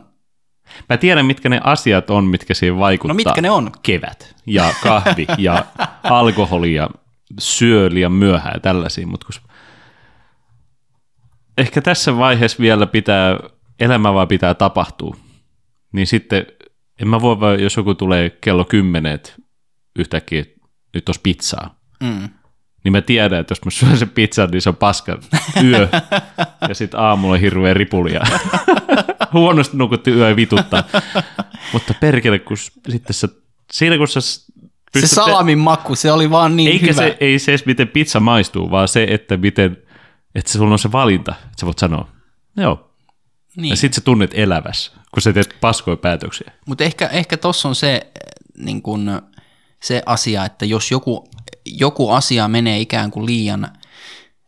Mä 0.90 0.98
tiedän, 0.98 1.26
mitkä 1.26 1.50
ne 1.50 1.62
asiat 1.64 2.10
on, 2.10 2.24
mitkä 2.24 2.54
siihen 2.54 2.80
vaikuttaa. 2.80 3.14
No 3.14 3.16
mitkä 3.16 3.42
ne 3.42 3.50
on? 3.50 3.72
Kevät 3.84 4.36
ja 4.46 4.74
kahvi 4.84 5.28
ja 5.38 5.66
alkoholi 6.04 6.74
ja 6.74 6.90
syö 7.40 7.90
liian 7.92 8.12
myöhään 8.12 8.54
ja 8.56 8.60
tällaisia, 8.60 9.08
mutta 9.08 9.26
kun 9.26 9.52
ehkä 11.58 11.82
tässä 11.82 12.18
vaiheessa 12.18 12.58
vielä 12.60 12.88
pitää, 12.88 13.40
elämä 13.80 14.14
vaan 14.14 14.28
pitää 14.28 14.54
tapahtua. 14.54 15.16
Niin 15.92 16.08
sitten 16.08 16.46
en 17.02 17.08
mä 17.08 17.22
voi, 17.22 17.40
vaan, 17.40 17.60
jos 17.64 17.78
joku 17.78 17.96
tulee 17.96 18.30
kello 18.30 18.66
kymmenen, 18.66 19.12
että 19.12 19.32
yhtäkkiä 19.96 20.46
nyt 20.94 21.10
olisi 21.10 21.22
pizzaa, 21.24 21.76
Mm. 22.04 22.30
niin 22.84 22.92
mä 22.92 23.02
tiedän, 23.02 23.40
että 23.40 23.52
jos 23.52 23.66
mä 23.66 23.72
syön 23.72 23.98
sen 23.98 24.10
pizzan, 24.10 24.50
niin 24.52 24.62
se 24.62 24.70
on 24.70 24.76
paska 24.76 25.18
yö. 25.64 25.88
ja 26.70 26.76
sitten 26.76 27.00
aamulla 27.00 27.34
on 27.34 27.40
hirveä 27.40 27.74
ripuli 27.74 28.14
ja 28.14 28.22
huonosti 29.34 29.78
nukutti 29.78 30.12
yö 30.12 30.30
ja 30.30 30.36
vituttaa. 30.36 30.84
Mutta 31.74 31.94
perkele, 32.00 32.40
kun 32.40 32.58
sitten 32.58 33.14
sä, 33.14 33.28
siinä 33.72 33.98
kun 33.98 34.08
sä 34.08 34.22
s- 34.22 34.52
Se 35.00 35.08
salamin 35.08 35.58
maku, 35.60 35.96
se 35.96 36.12
oli 36.12 36.30
vaan 36.30 36.56
niin 36.56 36.72
Eikä 36.72 36.86
hyvä. 36.86 36.94
se, 37.02 37.18
ei 37.20 37.40
se 37.40 37.52
edes 37.52 37.66
miten 37.66 37.88
pizza 37.88 38.20
maistuu, 38.20 38.72
vaan 38.72 38.88
se, 38.88 39.04
että 39.10 39.38
miten, 39.38 39.78
että 40.36 40.52
sulla 40.52 40.72
on 40.74 40.80
se 40.80 40.92
valinta, 40.92 41.32
että 41.46 41.60
sä 41.60 41.66
voit 41.66 41.80
sanoa, 41.80 42.08
joo. 42.58 42.91
Niin. 43.58 43.70
Ja 43.70 43.76
sitten 43.76 43.96
sä 43.96 44.02
tunnet 44.02 44.32
elävässä, 44.34 44.92
kun 45.14 45.22
sä 45.22 45.34
teet 45.34 45.56
paskoja 45.62 45.98
päätöksiä. 45.98 46.52
Mutta 46.66 46.84
ehkä, 46.84 47.08
ehkä 47.08 47.38
tuossa 47.38 47.70
on 47.70 47.76
se, 47.76 47.94
eh, 47.96 48.12
niin 48.58 48.82
kun, 48.82 49.22
se 49.84 50.04
asia, 50.06 50.46
että 50.46 50.66
jos 50.66 50.92
joku, 50.92 51.30
joku 51.66 52.12
asia 52.12 52.48
menee 52.48 52.80
ikään 52.80 53.12
kuin 53.12 53.26
liian, 53.26 53.68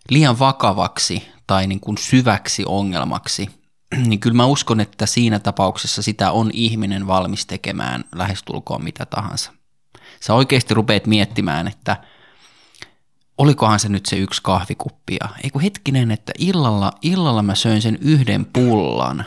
liian 0.10 0.40
vakavaksi 0.40 1.28
tai 1.48 1.68
niin 1.68 1.80
kuin 1.80 1.98
syväksi 1.98 2.64
ongelmaksi, 2.66 3.50
niin 4.08 4.20
kyllä 4.20 4.36
mä 4.36 4.46
uskon, 4.46 4.80
että 4.80 5.06
siinä 5.06 5.40
tapauksessa 5.40 6.02
sitä 6.02 6.32
on 6.32 6.50
ihminen 6.54 7.08
valmis 7.08 7.46
tekemään 7.46 8.04
lähestulkoon 8.16 8.84
mitä 8.84 9.06
tahansa. 9.06 9.52
Sä 10.20 10.34
oikeasti 10.34 10.74
rupeat 10.74 11.08
miettimään, 11.08 11.68
että 11.68 11.98
olikohan 13.38 13.80
se 13.80 13.90
nyt 13.90 14.06
se 14.06 14.18
yksi 14.18 14.42
kahvikuppi 14.44 15.18
ja 15.22 15.30
ei 15.44 15.50
kun 15.50 15.62
hetkinen, 15.62 16.12
että 16.12 16.34
illalla, 16.40 16.92
illalla 17.02 17.44
mä 17.44 17.56
söin 17.56 17.82
sen 17.82 17.98
yhden 18.02 18.46
pullan. 18.46 19.26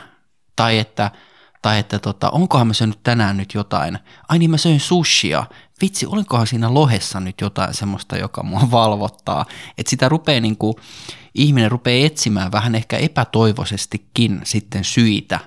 Tai 0.57 0.79
että, 0.79 1.11
tai 1.63 1.79
että 1.79 1.99
tota, 1.99 2.31
onkohan 2.31 2.67
mä 2.67 2.73
syönyt 2.73 3.03
tänään 3.03 3.37
nyt 3.37 3.55
jotain, 3.55 3.99
ai 4.29 4.39
niin 4.39 4.51
mä 4.51 4.57
söin 4.57 4.81
sushia, 4.81 5.47
vitsi 5.81 6.07
olikohan 6.07 6.47
siinä 6.47 6.75
lohessa 6.75 7.21
nyt 7.21 7.41
jotain 7.41 7.75
semmoista, 7.75 8.17
joka 8.17 8.43
mua 8.43 8.71
valvottaa, 8.81 9.47
että 9.79 9.91
sitä 9.91 10.09
rupeaa 10.09 10.41
niin 10.41 10.57
kuin, 10.57 10.75
ihminen 11.35 11.71
rupeaa 11.71 12.07
etsimään 12.07 12.53
vähän 12.53 12.75
ehkä 12.75 12.97
epätoivoisestikin 12.97 14.41
sitten 14.45 14.85
syitä, 14.85 15.41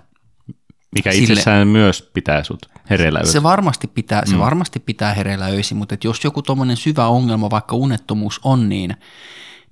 Mikä 0.96 1.12
Sille- 1.12 1.24
itsessään 1.24 1.68
myös 1.68 2.10
pitää 2.14 2.44
sut 2.44 2.66
hereillä 2.90 3.20
se 3.24 3.44
varmasti 3.44 3.88
pitää, 3.88 4.26
se 4.26 4.40
varmasti 4.40 4.80
pitää 4.80 5.14
hereillä 5.14 5.46
öisin, 5.46 5.78
mutta 5.78 5.96
et 5.96 6.04
jos 6.04 6.24
joku 6.24 6.42
tuommoinen 6.42 6.78
syvä 6.78 7.08
ongelma, 7.08 7.50
vaikka 7.50 7.76
unettomuus 7.76 8.40
on 8.44 8.70
niin, 8.70 8.96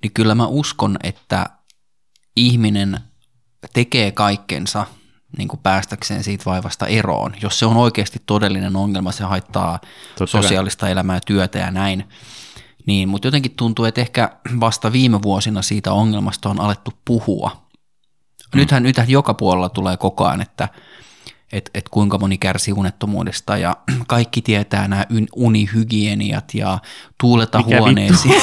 niin 0.02 0.12
kyllä 0.14 0.34
mä 0.34 0.46
uskon, 0.46 0.96
että 1.02 1.46
ihminen 2.36 3.00
tekee 3.72 4.12
kaikkensa 4.12 4.86
niin 5.38 5.48
kuin 5.48 5.60
päästäkseen 5.62 6.24
siitä 6.24 6.44
vaivasta 6.46 6.86
eroon. 6.86 7.34
Jos 7.42 7.58
se 7.58 7.66
on 7.66 7.76
oikeasti 7.76 8.22
todellinen 8.26 8.76
ongelma, 8.76 9.12
se 9.12 9.24
haittaa 9.24 9.78
Totta 10.18 10.32
kai. 10.32 10.42
sosiaalista 10.42 10.88
elämää 10.88 11.16
ja 11.16 11.20
työtä 11.26 11.58
ja 11.58 11.70
näin. 11.70 12.08
Niin, 12.86 13.08
mutta 13.08 13.28
jotenkin 13.28 13.56
tuntuu, 13.56 13.84
että 13.84 14.00
ehkä 14.00 14.30
vasta 14.60 14.92
viime 14.92 15.22
vuosina 15.22 15.62
siitä 15.62 15.92
ongelmasta 15.92 16.48
on 16.48 16.60
alettu 16.60 16.90
puhua. 17.04 17.68
Nythän, 18.54 18.82
nythän 18.82 19.10
joka 19.10 19.34
puolella 19.34 19.68
tulee 19.68 19.96
koko 19.96 20.26
ajan, 20.26 20.40
että 20.40 20.68
et, 21.52 21.70
et 21.74 21.88
kuinka 21.88 22.18
moni 22.18 22.38
kärsii 22.38 22.74
unettomuudesta 22.74 23.56
ja 23.56 23.76
kaikki 24.06 24.42
tietää 24.42 24.88
nämä 24.88 25.04
unihygieniat 25.36 26.54
ja 26.54 26.78
tuuleta 27.20 27.58
Mikä 27.58 27.78
huoneesi. 27.78 28.28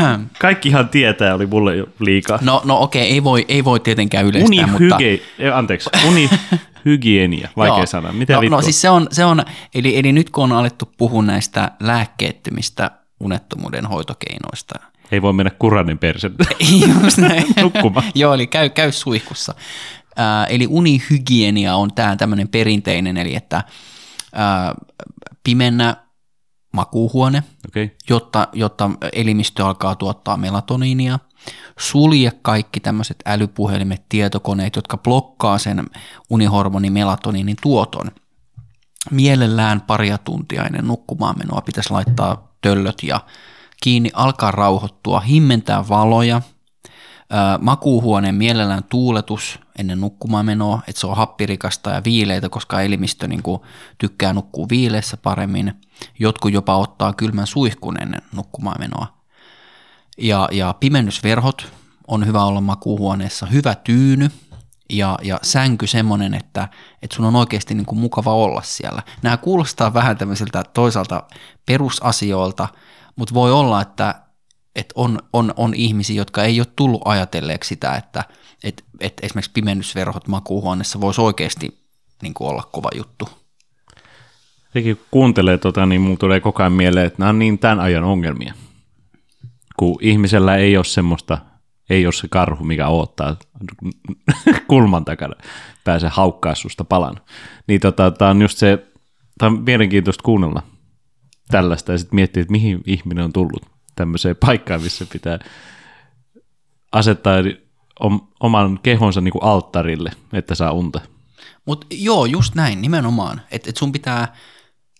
Kaikkihan 0.38 0.88
tietää, 0.88 1.34
oli 1.34 1.46
mulle 1.46 1.76
jo 1.76 1.86
liikaa. 1.98 2.38
No, 2.42 2.62
no 2.64 2.82
okei, 2.82 3.10
ei 3.10 3.24
voi, 3.24 3.44
ei 3.48 3.64
voi 3.64 3.80
tietenkään 3.80 4.26
yleistää, 4.26 4.66
mutta... 4.66 4.96
Unihyge... 4.96 5.22
eh, 5.38 5.56
Anteeksi, 5.56 5.90
unihygienia, 6.08 7.48
vaikea 7.56 7.76
Joo. 7.76 7.86
sana. 7.86 8.12
Mitä 8.12 8.32
no, 8.34 8.40
vittua? 8.40 8.58
no 8.58 8.62
siis 8.62 8.80
se 8.80 8.90
on, 8.90 9.06
se 9.10 9.24
on 9.24 9.44
eli, 9.74 9.98
eli 9.98 10.12
nyt 10.12 10.30
kun 10.30 10.44
on 10.44 10.52
alettu 10.52 10.92
puhua 10.96 11.22
näistä 11.22 11.70
lääkkeettömistä 11.80 12.90
unettomuuden 13.20 13.86
hoitokeinoista, 13.86 14.74
Ei 15.12 15.22
voi 15.22 15.32
mennä 15.32 15.50
kuranin 15.58 15.98
näin. 17.28 17.44
nukkumaan. 17.62 18.06
Joo, 18.14 18.34
eli 18.34 18.46
käy, 18.46 18.68
käy 18.68 18.92
suihkussa. 18.92 19.54
Ää, 20.16 20.46
eli 20.46 20.66
unihygienia 20.70 21.76
on 21.76 21.94
tämä 21.94 22.16
tämmöinen 22.16 22.48
perinteinen, 22.48 23.16
eli 23.16 23.34
että 23.34 23.64
ää, 24.34 24.74
pimennä 25.44 25.96
makuuhuone. 26.72 27.42
Okay. 27.68 27.88
jotta, 28.10 28.48
jotta 28.52 28.90
elimistö 29.12 29.66
alkaa 29.66 29.94
tuottaa 29.94 30.36
melatoniinia. 30.36 31.18
Sulje 31.78 32.32
kaikki 32.42 32.80
tämmöiset 32.80 33.22
älypuhelimet, 33.26 34.02
tietokoneet, 34.08 34.76
jotka 34.76 34.96
blokkaa 34.96 35.58
sen 35.58 35.90
unihormoni 36.30 36.90
melatoniinin 36.90 37.56
tuoton. 37.62 38.10
Mielellään 39.10 39.80
paria 39.80 40.18
tuntia 40.18 40.64
ennen 40.64 40.86
nukkumaan 40.86 41.38
menoa 41.38 41.60
pitäisi 41.60 41.90
laittaa 41.90 42.54
töllöt 42.60 43.02
ja 43.02 43.20
kiinni, 43.82 44.10
alkaa 44.14 44.50
rauhoittua, 44.50 45.20
himmentää 45.20 45.88
valoja, 45.88 46.42
makuuhuoneen 47.60 48.34
mielellään 48.34 48.84
tuuletus 48.84 49.60
ennen 49.78 50.00
nukkumaan 50.00 50.46
menoa, 50.46 50.80
että 50.88 51.00
se 51.00 51.06
on 51.06 51.16
happirikasta 51.16 51.90
ja 51.90 52.02
viileitä, 52.04 52.48
koska 52.48 52.82
elimistö 52.82 53.28
niin 53.28 53.42
kuin, 53.42 53.60
tykkää 53.98 54.32
nukkua 54.32 54.66
viileessä 54.70 55.16
paremmin. 55.16 55.72
Jotkut 56.18 56.52
jopa 56.52 56.76
ottaa 56.76 57.12
kylmän 57.12 57.46
suihkun 57.46 58.02
ennen 58.02 58.22
nukkumaan 58.34 58.80
menoa. 58.80 59.06
Ja, 60.18 60.48
ja 60.52 60.74
pimennysverhot 60.80 61.72
on 62.08 62.26
hyvä 62.26 62.44
olla 62.44 62.60
makuuhuoneessa, 62.60 63.46
hyvä 63.46 63.74
tyyny 63.74 64.30
ja, 64.90 65.18
ja 65.22 65.38
sänky 65.42 65.86
semmoinen, 65.86 66.34
että, 66.34 66.68
että 67.02 67.16
sun 67.16 67.24
on 67.24 67.36
oikeasti 67.36 67.74
niin 67.74 67.86
kuin 67.86 67.98
mukava 67.98 68.34
olla 68.34 68.62
siellä. 68.62 69.02
Nämä 69.22 69.36
kuulostaa 69.36 69.94
vähän 69.94 70.16
tämmöisiltä 70.16 70.64
toisaalta 70.74 71.22
perusasioilta, 71.66 72.68
mutta 73.16 73.34
voi 73.34 73.52
olla, 73.52 73.82
että, 73.82 74.14
että 74.76 74.92
on, 74.96 75.18
on, 75.32 75.54
on 75.56 75.74
ihmisiä, 75.74 76.16
jotka 76.16 76.44
ei 76.44 76.60
ole 76.60 76.66
tullut 76.76 77.02
ajatelleeksi 77.04 77.68
sitä, 77.68 77.96
että 77.96 78.24
että 78.64 78.82
että 79.00 79.26
esimerkiksi 79.26 79.50
pimennysverhot 79.54 80.28
makuuhuoneessa 80.28 81.00
voisi 81.00 81.20
oikeasti 81.20 81.78
niin 82.22 82.34
kuin 82.34 82.50
olla 82.50 82.68
kova 82.72 82.88
juttu. 82.96 83.28
Sekin 84.72 84.96
kun 84.96 85.06
kuuntelee 85.10 85.58
tota, 85.58 85.86
niin 85.86 86.00
mulla 86.00 86.16
tulee 86.16 86.40
koko 86.40 86.62
ajan 86.62 86.72
mieleen, 86.72 87.06
että 87.06 87.18
nämä 87.18 87.28
on 87.28 87.38
niin 87.38 87.58
tämän 87.58 87.80
ajan 87.80 88.04
ongelmia. 88.04 88.54
Kun 89.76 89.98
ihmisellä 90.00 90.56
ei 90.56 90.76
ole 90.76 90.84
semmoista, 90.84 91.38
ei 91.90 92.06
ole 92.06 92.12
se 92.12 92.28
karhu, 92.28 92.64
mikä 92.64 92.88
odottaa 92.88 93.36
kulman 94.68 95.04
takana, 95.04 95.34
pääsee 95.84 96.10
haukkaa 96.12 96.54
susta 96.54 96.84
palan. 96.84 97.20
Niin 97.66 97.80
tota, 97.80 98.10
tämä 98.10 98.30
on 98.30 98.42
just 98.42 98.58
se, 98.58 98.86
tämä 99.38 99.52
on 99.52 99.62
mielenkiintoista 99.62 100.22
kuunnella 100.22 100.62
tällaista 101.52 101.92
ja 101.92 101.98
sitten 101.98 102.14
miettiä, 102.14 102.40
että 102.40 102.52
mihin 102.52 102.82
ihminen 102.86 103.24
on 103.24 103.32
tullut 103.32 103.66
tämmöiseen 103.94 104.36
paikkaan, 104.36 104.82
missä 104.82 105.06
pitää 105.12 105.38
asettaa 106.92 107.34
om- 108.00 108.28
oman 108.40 108.78
kehonsa 108.82 109.20
niin 109.20 109.32
kuin 109.32 109.44
alttarille, 109.44 110.10
että 110.32 110.54
saa 110.54 110.72
unta. 110.72 111.00
Mutta 111.66 111.86
joo, 111.90 112.26
just 112.26 112.54
näin, 112.54 112.82
nimenomaan. 112.82 113.42
Että 113.50 113.70
et 113.70 113.76
sun 113.76 113.92
pitää, 113.92 114.36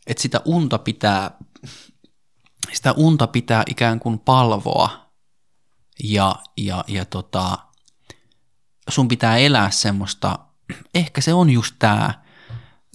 että 0.06 0.22
sitä 0.22 0.40
unta 0.44 0.78
pitää, 0.78 1.30
sitä 2.72 2.92
unta 2.92 3.26
pitää 3.26 3.62
ikään 3.66 4.00
kuin 4.00 4.18
palvoa 4.18 5.10
ja, 6.04 6.36
ja, 6.56 6.84
ja 6.88 7.04
tota, 7.04 7.58
sun 8.88 9.08
pitää 9.08 9.36
elää 9.36 9.70
semmoista, 9.70 10.38
ehkä 10.94 11.20
se 11.20 11.34
on 11.34 11.50
just 11.50 11.74
tämä 11.78 12.22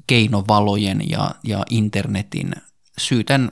keinovalojen 0.08 1.10
ja, 1.10 1.32
ja 1.44 1.64
internetin, 1.70 2.52
syytän, 2.98 3.52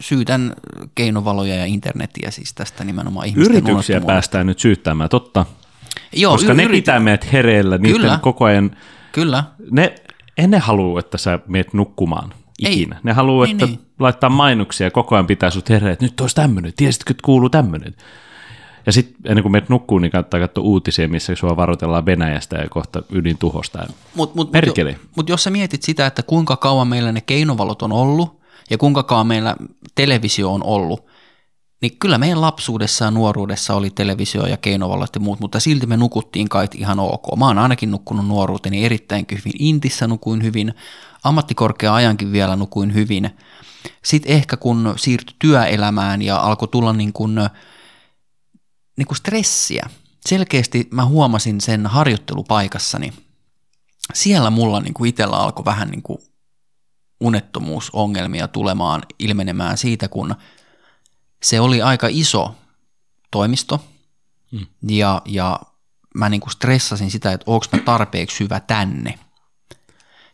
syytän 0.00 0.52
keinovaloja 0.94 1.54
ja 1.54 1.64
internetiä 1.64 2.30
siis 2.30 2.54
tästä 2.54 2.84
nimenomaan 2.84 3.26
ihmisten 3.26 3.56
Yrityksiä 3.56 4.00
päästään 4.00 4.46
nyt 4.46 4.58
syyttämään, 4.58 5.10
totta. 5.10 5.46
Joo, 6.12 6.32
koska 6.32 6.52
y- 6.52 6.56
ne 6.56 6.64
yrit- 6.64 6.70
pitää 6.70 7.00
meidät 7.00 7.32
hereillä, 7.32 7.78
niiden 7.78 8.00
Kyllä. 8.00 8.18
koko 8.22 8.44
ajan, 8.44 8.76
Kyllä, 9.12 9.44
ne, 9.70 9.94
en 10.38 10.50
ne 10.50 10.58
halua, 10.58 11.00
että 11.00 11.18
sä 11.18 11.38
meet 11.46 11.72
nukkumaan 11.74 12.32
ikinä. 12.58 12.96
Ei. 12.96 13.00
Ne 13.02 13.12
haluaa, 13.12 13.46
Ei 13.46 13.52
että 13.52 13.66
niin. 13.66 13.80
laittaa 13.98 14.30
mainoksia 14.30 14.86
ja 14.86 14.90
koko 14.90 15.14
ajan 15.14 15.26
pitää 15.26 15.50
sut 15.50 15.68
hereillä, 15.68 15.92
että 15.92 16.04
nyt 16.04 16.20
olisi 16.20 16.36
tämmöinen, 16.36 16.72
tiesitkö, 16.76 17.10
että 17.10 17.22
kuuluu 17.24 17.50
tämmöinen. 17.50 17.94
Ja 18.86 18.92
sitten 18.92 19.16
ennen 19.24 19.42
kuin 19.42 19.52
meet 19.52 19.68
nukkuu, 19.68 19.98
niin 19.98 20.12
kannattaa 20.12 20.40
katsoa 20.40 20.64
uutisia, 20.64 21.08
missä 21.08 21.34
sua 21.34 21.56
varoitellaan 21.56 22.06
Venäjästä 22.06 22.56
ja 22.56 22.68
kohta 22.68 23.02
ydintuhosta. 23.12 23.78
Mutta 23.78 23.96
mut, 24.14 24.34
mut, 24.34 24.52
Perkele. 24.52 24.90
jo, 24.90 24.96
mut 25.16 25.28
jos 25.28 25.44
sä 25.44 25.50
mietit 25.50 25.82
sitä, 25.82 26.06
että 26.06 26.22
kuinka 26.22 26.56
kauan 26.56 26.88
meillä 26.88 27.12
ne 27.12 27.20
keinovalot 27.20 27.82
on 27.82 27.92
ollut 27.92 28.43
ja 28.70 28.78
kuinka 28.78 29.02
kauan 29.02 29.26
meillä 29.26 29.56
televisio 29.94 30.52
on 30.52 30.64
ollut, 30.64 31.06
niin 31.82 31.98
kyllä 31.98 32.18
meidän 32.18 32.40
lapsuudessa 32.40 33.04
ja 33.04 33.10
nuoruudessa 33.10 33.74
oli 33.74 33.90
televisio 33.90 34.46
ja 34.46 34.56
keinovalot 34.56 35.14
ja 35.14 35.20
muut, 35.20 35.40
mutta 35.40 35.60
silti 35.60 35.86
me 35.86 35.96
nukuttiin 35.96 36.48
kai 36.48 36.68
ihan 36.74 37.00
ok. 37.00 37.36
Mä 37.36 37.46
oon 37.46 37.58
ainakin 37.58 37.90
nukkunut 37.90 38.26
nuoruuteni 38.26 38.84
erittäin 38.84 39.26
hyvin. 39.30 39.52
Intissä 39.58 40.06
nukuin 40.06 40.42
hyvin, 40.42 40.74
ammattikorkea-ajankin 41.24 42.32
vielä 42.32 42.56
nukuin 42.56 42.94
hyvin. 42.94 43.30
Sitten 44.04 44.32
ehkä 44.32 44.56
kun 44.56 44.94
siirtyi 44.96 45.36
työelämään 45.38 46.22
ja 46.22 46.36
alkoi 46.36 46.68
tulla 46.68 46.92
niin 46.92 47.12
kuin, 47.12 47.34
niin 48.96 49.06
kuin 49.06 49.16
stressiä, 49.16 49.86
selkeästi 50.26 50.88
mä 50.90 51.04
huomasin 51.04 51.60
sen 51.60 51.86
harjoittelupaikassani. 51.86 53.12
Siellä 54.14 54.50
mulla 54.50 54.80
niin 54.80 54.94
kuin 54.94 55.08
itsellä 55.08 55.36
alkoi 55.36 55.64
vähän 55.64 55.88
niin 55.88 56.02
kuin 56.02 56.18
unettomuusongelmia 57.24 58.48
tulemaan, 58.48 59.02
ilmenemään 59.18 59.78
siitä, 59.78 60.08
kun 60.08 60.34
se 61.42 61.60
oli 61.60 61.82
aika 61.82 62.06
iso 62.10 62.54
toimisto 63.30 63.84
mm. 64.52 64.66
ja, 64.88 65.22
ja 65.24 65.60
mä 66.14 66.28
niin 66.28 66.40
kuin 66.40 66.52
stressasin 66.52 67.10
sitä, 67.10 67.32
että 67.32 67.44
onko 67.50 67.66
mä 67.72 67.78
tarpeeksi 67.78 68.44
hyvä 68.44 68.60
tänne. 68.60 69.18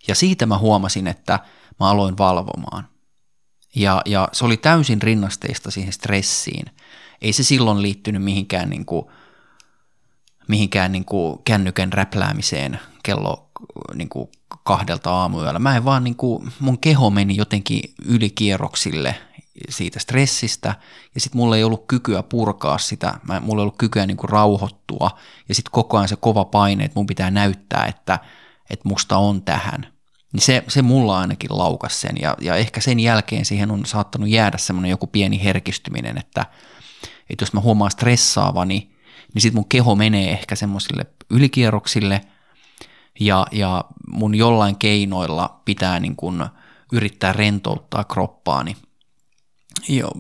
Ja 0.09 0.15
siitä 0.15 0.47
mä 0.47 0.59
huomasin, 0.59 1.07
että 1.07 1.39
mä 1.81 1.91
aloin 1.91 2.19
valvomaan. 2.19 2.89
Ja, 3.75 4.03
ja 4.07 4.29
se 4.33 4.45
oli 4.45 4.57
täysin 4.57 5.03
rinnasteista 5.03 5.71
siihen 5.71 5.93
stressiin. 5.93 6.67
Ei 7.23 7.33
se 7.33 7.43
silloin 7.43 7.83
liittynyt 7.83 8.23
mihinkään, 8.23 8.71
niin 8.71 8.85
kuin, 8.85 9.07
mihinkään 10.49 10.93
niin 10.93 11.05
kuin 11.05 11.43
kännykän 11.45 11.93
räpläämiseen 11.93 12.81
kello 13.03 13.51
niin 13.95 14.09
kuin 14.09 14.31
kahdelta 14.65 15.11
aamuyöllä. 15.11 15.59
Mä 15.59 15.77
en 15.77 15.85
vaan, 15.85 16.05
niin 16.05 16.17
kuin, 16.17 16.53
mun 16.61 16.79
keho 16.79 17.11
meni 17.11 17.37
jotenkin 17.37 17.95
ylikierroksille 18.05 19.15
siitä 19.69 19.99
stressistä, 19.99 20.75
ja 21.15 21.21
sitten 21.21 21.39
mulla 21.41 21.57
ei 21.57 21.65
ollut 21.65 21.85
kykyä 21.89 22.23
purkaa 22.23 22.79
sitä, 22.79 23.15
mä, 23.29 23.41
mulla 23.41 23.61
ei 23.61 23.63
ollut 23.63 23.79
kykyä 23.79 24.07
niin 24.07 24.17
kuin 24.17 24.31
rauhoittua, 24.31 25.11
ja 25.49 25.55
sitten 25.55 25.73
koko 25.73 25.97
ajan 25.97 26.09
se 26.09 26.17
kova 26.17 26.45
paine, 26.45 26.85
että 26.85 26.99
mun 26.99 27.07
pitää 27.07 27.31
näyttää, 27.31 27.87
että, 27.87 28.19
että 28.71 28.89
musta 28.89 29.17
on 29.17 29.43
tähän. 29.43 29.87
Niin 30.33 30.41
se, 30.41 30.65
se 30.69 30.83
mulla 30.83 31.19
ainakin 31.19 31.59
laukas 31.59 32.01
sen, 32.01 32.17
ja, 32.23 32.37
ja 32.41 32.57
ehkä 32.57 32.81
sen 32.81 33.01
jälkeen 33.01 33.45
siihen 33.45 33.71
on 33.71 33.87
saattanut 33.87 34.29
jäädä 34.29 34.59
semmoinen 34.59 34.91
joku 34.91 35.07
pieni 35.07 35.45
herkistyminen, 35.45 36.19
että, 36.19 36.47
että 37.31 37.43
jos 37.43 37.53
mä 37.53 37.61
huomaan 37.61 37.91
stressaavani, 37.91 38.91
niin 39.35 39.43
sitten 39.43 39.59
mun 39.59 39.69
keho 39.69 39.95
menee 39.95 40.31
ehkä 40.31 40.57
semmoisille 40.57 41.07
ylikierroksille, 41.31 42.21
ja, 43.21 43.47
ja 43.53 43.85
mun 44.13 44.35
jollain 44.35 44.77
keinoilla 44.77 45.61
pitää 45.65 46.01
niin 46.01 46.17
kuin 46.17 46.45
yrittää 46.93 47.33
rentouttaa 47.33 48.05
kroppaani. 48.05 48.77
Jo, 49.89 50.11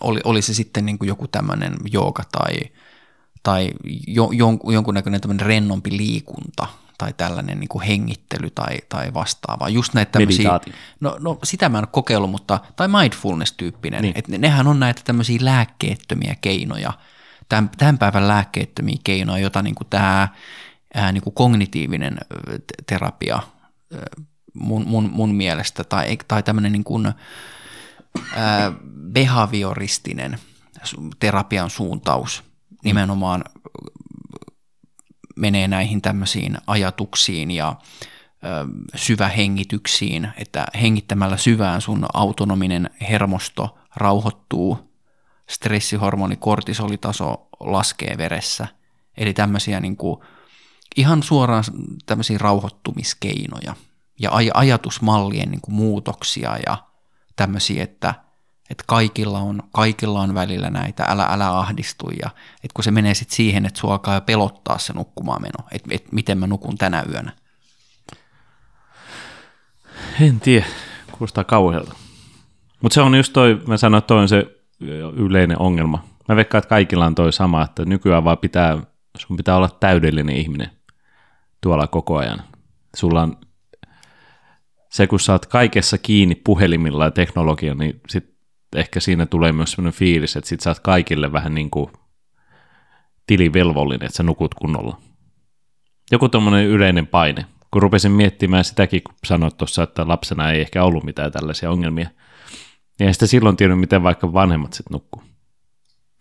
oli, 0.00 0.20
oli 0.24 0.42
se 0.42 0.54
sitten 0.54 0.86
niin 0.86 0.98
kuin 0.98 1.08
joku 1.08 1.28
tämmöinen 1.28 1.76
jooga 1.92 2.22
tai, 2.32 2.52
tai 3.42 3.70
jo, 4.06 4.30
jon, 4.32 4.58
jonkunnäköinen 4.72 5.20
tämmöinen 5.20 5.46
rennompi 5.46 5.96
liikunta 5.96 6.66
tai 6.98 7.12
tällainen 7.12 7.60
niin 7.60 7.68
kuin 7.68 7.84
hengittely 7.84 8.50
tai, 8.50 8.78
tai 8.88 9.14
vastaava. 9.14 9.68
Just 9.68 9.94
näitä 9.94 10.12
tämmöisiä, 10.12 10.60
no, 11.00 11.16
no, 11.20 11.38
sitä 11.44 11.68
mä 11.68 11.78
en 11.78 11.84
ole 11.84 11.88
kokeillut, 11.92 12.30
mutta, 12.30 12.60
tai 12.76 12.88
mindfulness-tyyppinen, 12.88 14.02
niin. 14.02 14.12
että 14.16 14.38
nehän 14.38 14.66
on 14.66 14.80
näitä 14.80 15.02
tämmöisiä 15.04 15.38
lääkkeettömiä 15.40 16.36
keinoja, 16.40 16.92
tämän, 17.48 17.70
tämän 17.78 17.98
päivän 17.98 18.28
lääkkeettömiä 18.28 18.96
keinoja, 19.04 19.42
jota 19.42 19.62
niin 19.62 19.74
kuin 19.74 19.88
tämä 19.90 20.28
ää, 20.94 21.12
niin 21.12 21.22
kuin 21.22 21.34
kognitiivinen 21.34 22.18
terapia 22.86 23.42
mun, 24.54 24.86
mun, 24.86 25.10
mun 25.12 25.34
mielestä, 25.34 25.84
tai, 25.84 26.18
tai 26.28 26.42
tämmöinen 26.42 26.72
niin 26.72 26.84
kuin, 26.84 27.12
ää, 28.36 28.72
behavioristinen 29.12 30.38
terapian 31.18 31.70
suuntaus 31.70 32.44
nimenomaan 32.84 33.44
menee 35.36 35.68
näihin 35.68 36.02
tämmöisiin 36.02 36.58
ajatuksiin 36.66 37.50
ja 37.50 37.76
syvähengityksiin, 38.94 40.28
että 40.36 40.66
hengittämällä 40.80 41.36
syvään 41.36 41.80
sun 41.80 42.06
autonominen 42.14 42.90
hermosto 43.08 43.78
rauhoittuu, 43.96 44.94
stressihormoni 45.50 46.36
kortisolitaso 46.36 47.48
laskee 47.60 48.18
veressä. 48.18 48.66
Eli 49.16 49.34
tämmöisiä 49.34 49.80
niin 49.80 49.96
kuin 49.96 50.20
ihan 50.96 51.22
suoraan 51.22 51.64
tämmöisiä 52.06 52.38
rauhoittumiskeinoja 52.38 53.74
ja 54.20 54.30
aj- 54.30 54.50
ajatusmallien 54.54 55.50
niin 55.50 55.60
kuin 55.60 55.74
muutoksia 55.74 56.56
ja 56.66 56.76
tämmöisiä, 57.36 57.82
että, 57.82 58.14
että 58.70 58.84
kaikilla, 58.86 59.38
on, 59.38 59.62
kaikilla 59.72 60.20
on 60.20 60.34
välillä 60.34 60.70
näitä, 60.70 61.04
älä, 61.08 61.24
älä 61.24 61.58
ahdistu 61.58 62.10
ja 62.22 62.30
että 62.54 62.74
kun 62.74 62.84
se 62.84 62.90
menee 62.90 63.14
sitten 63.14 63.36
siihen, 63.36 63.66
että 63.66 63.80
sua 63.80 63.92
alkaa 63.92 64.20
pelottaa 64.20 64.78
se 64.78 64.92
nukkumaan 64.92 65.42
meno, 65.42 65.68
että, 65.72 65.94
että 65.94 66.08
miten 66.12 66.38
mä 66.38 66.46
nukun 66.46 66.78
tänä 66.78 67.04
yönä. 67.12 67.32
En 70.20 70.40
tiedä, 70.40 70.66
kuulostaa 71.12 71.44
kauhealta. 71.44 71.94
Mutta 72.80 72.94
se 72.94 73.00
on 73.00 73.14
just 73.14 73.32
toi, 73.32 73.62
mä 73.66 73.76
sanoin, 73.76 73.98
että 73.98 74.08
toi 74.08 74.18
on 74.18 74.28
se 74.28 74.46
yleinen 75.16 75.58
ongelma. 75.58 76.04
Mä 76.28 76.36
veikkaan, 76.36 76.58
että 76.58 76.68
kaikilla 76.68 77.06
on 77.06 77.14
toi 77.14 77.32
sama, 77.32 77.62
että 77.62 77.84
nykyään 77.84 78.24
vaan 78.24 78.38
pitää, 78.38 78.78
sun 79.18 79.36
pitää 79.36 79.56
olla 79.56 79.68
täydellinen 79.68 80.36
ihminen 80.36 80.70
tuolla 81.64 81.86
koko 81.86 82.16
ajan. 82.16 82.42
Sulla 82.96 83.22
on 83.22 83.36
se, 84.90 85.06
kun 85.06 85.18
oot 85.28 85.46
kaikessa 85.46 85.98
kiinni 85.98 86.34
puhelimilla 86.34 87.04
ja 87.04 87.10
teknologia, 87.10 87.74
niin 87.74 88.00
sit 88.08 88.34
ehkä 88.76 89.00
siinä 89.00 89.26
tulee 89.26 89.52
myös 89.52 89.70
sellainen 89.70 89.98
fiilis, 89.98 90.36
että 90.36 90.48
sit 90.48 90.60
sä 90.60 90.70
oot 90.70 90.80
kaikille 90.80 91.32
vähän 91.32 91.54
niin 91.54 91.70
kuin 91.70 91.90
tilivelvollinen, 93.26 94.06
että 94.06 94.16
sä 94.16 94.22
nukut 94.22 94.54
kunnolla. 94.54 94.98
Joku 96.12 96.28
tommonen 96.28 96.66
yleinen 96.66 97.06
paine. 97.06 97.46
Kun 97.70 97.82
rupesin 97.82 98.12
miettimään 98.12 98.64
sitäkin, 98.64 99.02
kun 99.04 99.14
sanoit 99.26 99.56
tuossa, 99.56 99.82
että 99.82 100.08
lapsena 100.08 100.50
ei 100.50 100.60
ehkä 100.60 100.84
ollut 100.84 101.04
mitään 101.04 101.32
tällaisia 101.32 101.70
ongelmia, 101.70 102.08
niin 102.98 103.06
ei 103.06 103.14
sitä 103.14 103.26
silloin 103.26 103.56
tiennyt, 103.56 103.80
miten 103.80 104.02
vaikka 104.02 104.32
vanhemmat 104.32 104.72
sitten 104.72 104.94
nukkuu. 104.94 105.22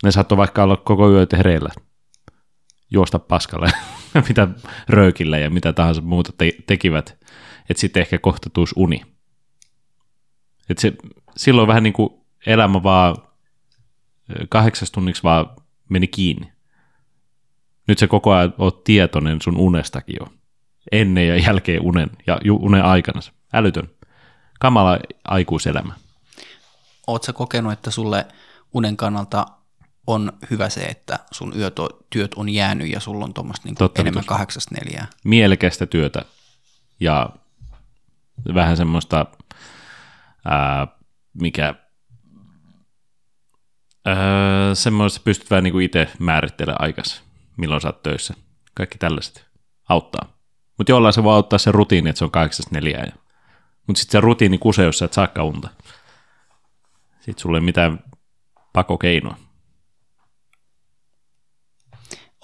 Ne 0.04 0.12
saattoi 0.12 0.38
vaikka 0.38 0.64
olla 0.64 0.78
koko 0.78 1.12
yö 1.12 1.28
hereillä, 1.38 1.70
juosta 2.92 3.20
paskalle, 3.20 3.72
mitä 4.30 4.48
röykillä 4.90 5.38
ja 5.38 5.50
mitä 5.50 5.74
tahansa 5.74 6.02
muuta 6.02 6.32
te- 6.38 6.58
tekivät, 6.68 7.18
että 7.70 7.82
sitten 7.82 8.02
ehkä 8.02 8.18
kohta 8.18 8.50
tuus 8.50 8.74
uni. 8.76 9.02
Et 10.70 10.78
se, 10.78 10.94
silloin 11.38 11.68
vähän 11.68 11.84
niin 11.84 11.94
kuin 11.94 12.10
elämä 12.46 12.84
vaan 12.84 13.16
kahdeksas 14.50 14.92
tunniksi 14.92 15.24
vaan 15.24 15.46
meni 15.90 16.08
kiinni. 16.08 16.52
Nyt 17.88 17.98
se 17.98 18.08
koko 18.08 18.32
ajan 18.32 18.54
oot 18.58 18.84
tietoinen 18.84 19.42
sun 19.42 19.58
unestakin 19.58 20.16
jo. 20.20 20.28
Ennen 20.92 21.28
ja 21.28 21.38
jälkeen 21.38 21.82
unen 21.82 22.10
ja 22.28 22.38
unen 22.52 22.86
aikana. 22.86 23.20
Älytön. 23.54 23.90
Kamala 24.60 25.00
aikuiselämä. 25.24 25.94
Oletko 27.08 27.34
kokenut, 27.34 27.74
että 27.74 27.92
sulle 27.92 28.26
unen 28.74 28.98
kannalta 28.98 29.46
on 30.08 30.34
hyvä 30.52 30.70
se, 30.70 30.82
että 30.82 31.20
sun 31.32 31.54
yötyöt 31.58 32.34
on 32.36 32.50
jäänyt 32.50 32.92
ja 32.92 33.00
sulla 33.00 33.26
on 33.26 33.34
tuommoista 33.34 33.68
niin 33.68 33.76
enemmän 34.00 34.26
kahdeksasta 34.26 34.76
neljää? 34.76 35.08
Mielekästä 35.24 35.86
työtä 35.86 36.26
ja 37.00 37.30
vähän 38.54 38.78
semmoista, 38.78 39.26
ää, 40.46 40.88
mikä 41.34 41.76
ää, 44.06 44.76
semmoista 44.76 45.22
pystyt 45.24 45.50
vähän 45.50 45.64
niin 45.64 45.72
kuin 45.72 45.86
itse 45.86 46.12
määrittelemään 46.20 46.82
aikas, 46.82 47.24
milloin 47.58 47.82
sä 47.82 47.88
oot 47.88 48.04
töissä. 48.04 48.34
Kaikki 48.74 48.98
tällaiset 48.98 49.46
auttaa. 49.90 50.34
Mutta 50.78 50.92
jollain 50.92 51.14
se 51.14 51.24
voi 51.24 51.34
auttaa 51.34 51.60
se 51.60 51.72
rutiini, 51.72 52.10
että 52.10 52.18
se 52.18 52.26
on 52.26 52.32
84. 52.32 53.12
Mutta 53.88 54.00
sitten 54.00 54.12
se 54.12 54.22
rutiini 54.22 54.58
kusee, 54.58 54.86
jos 54.86 55.00
sä 55.00 55.06
et 55.06 55.14
saakka 55.14 55.44
unta. 55.44 55.70
Sitten 57.20 57.42
sulle 57.42 57.58
ei 57.58 57.62
mitään 57.62 58.00
pakokeinoa. 58.74 59.38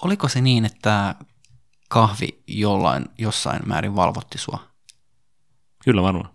Oliko 0.02 0.28
se 0.28 0.40
niin, 0.40 0.64
että 0.64 1.14
kahvi 1.88 2.42
jollain, 2.46 3.04
jossain 3.18 3.62
määrin 3.66 3.96
valvotti 3.96 4.38
sua? 4.38 4.58
Kyllä 5.84 6.02
varmaan. 6.02 6.30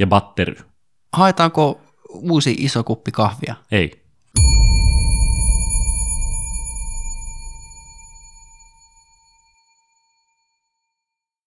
Ja 0.00 0.06
batteri. 0.06 0.56
Haetaanko 1.12 1.80
uusi 2.08 2.56
iso 2.58 2.84
kuppi 2.84 3.10
kahvia? 3.10 3.54
Ei. 3.70 4.06